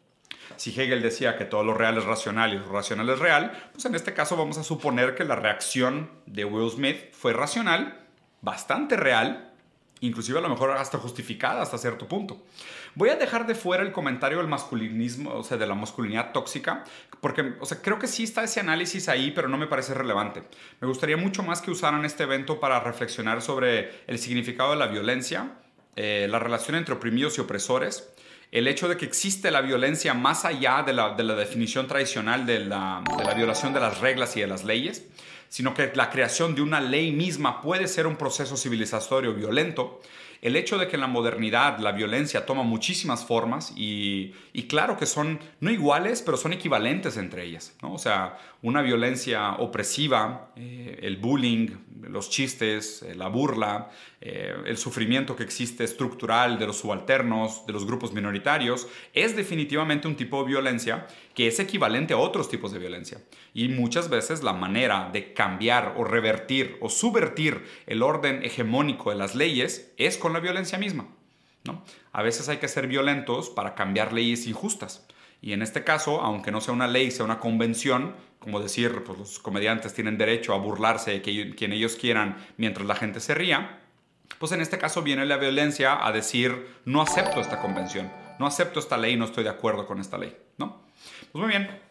si 0.55 0.71
Hegel 0.71 1.01
decía 1.01 1.37
que 1.37 1.45
todo 1.45 1.63
lo 1.63 1.75
real 1.75 1.97
es 1.97 2.05
racional 2.05 2.53
y 2.53 2.57
lo 2.57 2.71
racional 2.71 3.07
es 3.09 3.19
real, 3.19 3.69
pues 3.71 3.85
en 3.85 3.93
este 3.93 4.13
caso 4.13 4.35
vamos 4.35 4.57
a 4.57 4.63
suponer 4.63 5.13
que 5.13 5.23
la 5.23 5.35
reacción 5.35 6.09
de 6.25 6.43
Will 6.43 6.71
Smith 6.71 7.11
fue 7.11 7.33
racional, 7.33 8.07
bastante 8.41 8.97
real, 8.97 9.53
inclusive 10.01 10.39
a 10.39 10.41
lo 10.41 10.49
mejor 10.49 10.71
hasta 10.71 10.97
justificada 10.97 11.61
hasta 11.61 11.77
cierto 11.77 12.07
punto. 12.07 12.43
Voy 12.95 13.09
a 13.09 13.15
dejar 13.15 13.45
de 13.45 13.55
fuera 13.55 13.83
el 13.83 13.91
comentario 13.91 14.37
del 14.37 14.47
masculinismo, 14.47 15.33
o 15.33 15.43
sea, 15.43 15.57
de 15.57 15.67
la 15.67 15.75
masculinidad 15.75 16.31
tóxica, 16.31 16.83
porque, 17.21 17.53
o 17.59 17.65
sea, 17.65 17.81
creo 17.81 17.99
que 17.99 18.07
sí 18.07 18.23
está 18.23 18.43
ese 18.43 18.59
análisis 18.59 19.09
ahí, 19.09 19.31
pero 19.31 19.47
no 19.47 19.57
me 19.57 19.67
parece 19.67 19.93
relevante. 19.93 20.43
Me 20.81 20.87
gustaría 20.87 21.17
mucho 21.17 21.43
más 21.43 21.61
que 21.61 21.71
usaran 21.71 22.05
este 22.05 22.23
evento 22.23 22.59
para 22.59 22.79
reflexionar 22.79 23.41
sobre 23.41 23.91
el 24.07 24.19
significado 24.19 24.71
de 24.71 24.77
la 24.77 24.87
violencia, 24.87 25.51
eh, 25.95 26.27
la 26.29 26.39
relación 26.39 26.75
entre 26.75 26.95
oprimidos 26.95 27.37
y 27.37 27.41
opresores, 27.41 28.13
el 28.51 28.67
hecho 28.67 28.87
de 28.87 28.97
que 28.97 29.05
existe 29.05 29.51
la 29.51 29.61
violencia 29.61 30.13
más 30.13 30.45
allá 30.45 30.83
de 30.83 30.93
la, 30.93 31.13
definición 31.13 31.87
tradicional 31.87 32.45
de 32.45 32.61
la, 32.61 33.03
de 33.17 33.23
la 33.23 33.33
violación 33.33 33.73
de 33.73 33.79
las 33.79 33.99
reglas 33.99 34.37
y 34.37 34.41
de 34.41 34.47
las 34.47 34.63
leyes, 34.63 35.05
sino 35.49 35.73
que 35.73 35.91
la 35.95 36.09
creación 36.09 36.55
de 36.55 36.61
una 36.61 36.81
ley 36.81 37.11
misma 37.11 37.61
puede 37.61 37.87
ser 37.87 38.07
un 38.07 38.15
proceso 38.15 38.57
civilizatorio 38.57 39.33
violento 39.33 40.01
el 40.41 40.55
hecho 40.55 40.77
de 40.77 40.87
que 40.87 40.95
en 40.95 41.01
la 41.01 41.07
modernidad 41.07 41.79
la 41.79 41.91
violencia 41.91 42.45
toma 42.45 42.63
muchísimas 42.63 43.25
formas 43.25 43.73
y, 43.75 44.33
claro 44.69 44.97
que 44.97 45.05
son 45.05 45.39
no 45.59 45.71
iguales, 45.71 46.21
pero 46.21 46.37
son 46.37 46.53
equivalentes 46.53 47.17
entre 47.17 47.43
ellas. 47.43 47.75
¿no? 47.81 47.93
O 47.93 47.97
sea, 47.97 48.37
una 48.61 48.81
violencia 48.81 49.53
opresiva, 49.53 50.51
eh, 50.55 50.99
el 51.01 51.17
bullying, 51.17 51.69
los 52.01 52.29
chistes, 52.29 53.03
eh, 53.03 53.15
la 53.15 53.27
burla, 53.27 53.89
eh, 54.19 54.55
el 54.65 54.77
sufrimiento 54.77 55.35
que 55.35 55.43
existe 55.43 55.83
estructural 55.83 56.57
de 56.57 56.67
los 56.67 56.77
subalternos, 56.77 57.65
de 57.65 57.73
los 57.73 57.85
grupos 57.85 58.13
minoritarios, 58.13 58.87
es 59.13 59.35
definitivamente 59.35 60.07
un 60.07 60.15
tipo 60.15 60.41
de 60.41 60.49
violencia 60.49 61.07
que 61.33 61.47
es 61.47 61.59
equivalente 61.59 62.13
a 62.13 62.17
otros 62.17 62.49
tipos 62.49 62.71
de 62.71 62.79
violencia. 62.79 63.21
Y 63.53 63.69
muchas 63.69 64.09
veces 64.09 64.43
la 64.43 64.53
manera 64.53 65.09
de 65.13 65.33
cambiar 65.33 65.93
o 65.97 66.03
revertir 66.03 66.77
o 66.81 66.89
subvertir 66.89 67.63
el 67.85 68.01
orden 68.01 68.43
hegemónico 68.43 69.11
de 69.11 69.17
las 69.17 69.35
leyes 69.35 69.93
es 69.97 70.17
con 70.17 70.26
la 70.33 70.39
violencia 70.39 70.77
misma. 70.77 71.07
¿no? 71.63 71.83
A 72.13 72.21
veces 72.21 72.49
hay 72.49 72.57
que 72.57 72.67
ser 72.67 72.87
violentos 72.87 73.49
para 73.49 73.75
cambiar 73.75 74.13
leyes 74.13 74.47
injustas. 74.47 75.05
Y 75.41 75.53
en 75.53 75.61
este 75.61 75.83
caso, 75.83 76.21
aunque 76.21 76.51
no 76.51 76.61
sea 76.61 76.73
una 76.73 76.87
ley, 76.87 77.11
sea 77.11 77.25
una 77.25 77.39
convención, 77.39 78.15
como 78.39 78.59
decir, 78.59 79.03
pues 79.03 79.19
los 79.19 79.39
comediantes 79.39 79.93
tienen 79.93 80.17
derecho 80.17 80.53
a 80.53 80.57
burlarse 80.57 81.19
de 81.19 81.21
quien 81.21 81.73
ellos 81.73 81.95
quieran 81.95 82.37
mientras 82.57 82.87
la 82.87 82.95
gente 82.95 83.19
se 83.19 83.35
ría, 83.35 83.79
pues 84.39 84.51
en 84.51 84.61
este 84.61 84.77
caso 84.77 85.01
viene 85.01 85.25
la 85.25 85.37
violencia 85.37 86.05
a 86.05 86.11
decir, 86.11 86.67
no 86.85 87.01
acepto 87.01 87.39
esta 87.39 87.59
convención, 87.59 88.11
no 88.39 88.45
acepto 88.45 88.79
esta 88.79 88.97
ley, 88.97 89.15
no 89.15 89.25
estoy 89.25 89.43
de 89.43 89.49
acuerdo 89.49 89.87
con 89.87 89.99
esta 89.99 90.17
ley, 90.17 90.35
¿no? 90.57 90.81
Pues 91.31 91.41
muy 91.41 91.49
bien, 91.49 91.81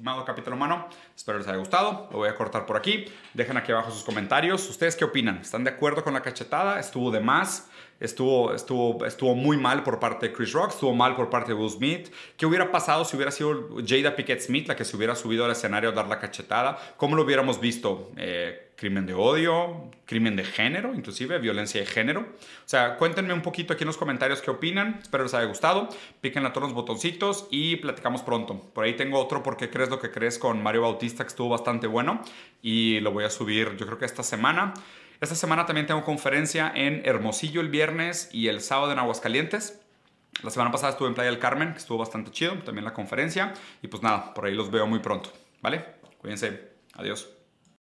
estimado 0.00 0.24
capítulo 0.24 0.56
humano, 0.56 0.88
espero 1.14 1.36
les 1.36 1.46
haya 1.46 1.58
gustado, 1.58 2.08
lo 2.10 2.16
voy 2.16 2.30
a 2.30 2.34
cortar 2.34 2.64
por 2.64 2.78
aquí, 2.78 3.04
dejen 3.34 3.58
aquí 3.58 3.70
abajo 3.70 3.90
sus 3.90 4.02
comentarios, 4.02 4.66
¿ustedes 4.70 4.96
qué 4.96 5.04
opinan? 5.04 5.36
¿Están 5.36 5.62
de 5.62 5.68
acuerdo 5.68 6.02
con 6.02 6.14
la 6.14 6.22
cachetada? 6.22 6.80
¿Estuvo 6.80 7.10
de 7.10 7.20
más? 7.20 7.68
Estuvo, 8.00 8.54
estuvo, 8.54 9.04
estuvo 9.04 9.34
muy 9.34 9.58
mal 9.58 9.82
por 9.82 10.00
parte 10.00 10.28
de 10.28 10.32
Chris 10.32 10.54
Rock, 10.54 10.70
estuvo 10.70 10.94
mal 10.94 11.16
por 11.16 11.28
parte 11.28 11.52
de 11.52 11.58
Will 11.58 11.68
Smith. 11.68 12.10
¿Qué 12.38 12.46
hubiera 12.46 12.72
pasado 12.72 13.04
si 13.04 13.14
hubiera 13.14 13.30
sido 13.30 13.68
Jada 13.86 14.16
Pickett 14.16 14.40
Smith 14.40 14.68
la 14.68 14.74
que 14.74 14.86
se 14.86 14.96
hubiera 14.96 15.14
subido 15.14 15.44
al 15.44 15.50
escenario 15.50 15.90
a 15.90 15.92
dar 15.92 16.08
la 16.08 16.18
cachetada? 16.18 16.78
¿Cómo 16.96 17.14
lo 17.14 17.24
hubiéramos 17.24 17.60
visto? 17.60 18.10
Eh, 18.16 18.69
crimen 18.80 19.04
de 19.04 19.12
odio, 19.12 19.90
crimen 20.06 20.36
de 20.36 20.42
género, 20.42 20.94
inclusive 20.94 21.38
violencia 21.38 21.82
de 21.82 21.86
género. 21.86 22.20
O 22.22 22.64
sea, 22.64 22.96
cuéntenme 22.96 23.34
un 23.34 23.42
poquito 23.42 23.74
aquí 23.74 23.82
en 23.84 23.88
los 23.88 23.98
comentarios 23.98 24.40
qué 24.40 24.50
opinan. 24.50 25.00
Espero 25.02 25.22
les 25.22 25.34
haya 25.34 25.44
gustado. 25.44 25.90
Píquenle 26.22 26.48
a 26.48 26.52
todos 26.54 26.68
los 26.68 26.74
botoncitos 26.74 27.46
y 27.50 27.76
platicamos 27.76 28.22
pronto. 28.22 28.58
Por 28.72 28.84
ahí 28.84 28.94
tengo 28.94 29.18
otro 29.18 29.42
porque 29.42 29.68
crees 29.68 29.90
lo 29.90 30.00
que 30.00 30.10
crees 30.10 30.38
con 30.38 30.62
Mario 30.62 30.80
Bautista 30.80 31.24
que 31.24 31.28
estuvo 31.28 31.50
bastante 31.50 31.86
bueno 31.88 32.22
y 32.62 33.00
lo 33.00 33.12
voy 33.12 33.24
a 33.24 33.30
subir 33.30 33.76
yo 33.76 33.84
creo 33.84 33.98
que 33.98 34.06
esta 34.06 34.22
semana. 34.22 34.72
Esta 35.20 35.34
semana 35.34 35.66
también 35.66 35.86
tengo 35.86 36.02
conferencia 36.02 36.72
en 36.74 37.02
Hermosillo 37.04 37.60
el 37.60 37.68
viernes 37.68 38.30
y 38.32 38.48
el 38.48 38.62
sábado 38.62 38.92
en 38.92 38.98
Aguascalientes. 38.98 39.78
La 40.42 40.48
semana 40.48 40.70
pasada 40.70 40.92
estuve 40.92 41.08
en 41.08 41.14
Playa 41.14 41.30
del 41.30 41.38
Carmen, 41.38 41.72
que 41.72 41.80
estuvo 41.80 41.98
bastante 41.98 42.30
chido, 42.30 42.54
también 42.60 42.86
la 42.86 42.94
conferencia. 42.94 43.52
Y 43.82 43.88
pues 43.88 44.02
nada, 44.02 44.32
por 44.32 44.46
ahí 44.46 44.54
los 44.54 44.70
veo 44.70 44.86
muy 44.86 45.00
pronto, 45.00 45.30
¿vale? 45.60 45.84
Cuídense. 46.16 46.70
Adiós. 46.94 47.39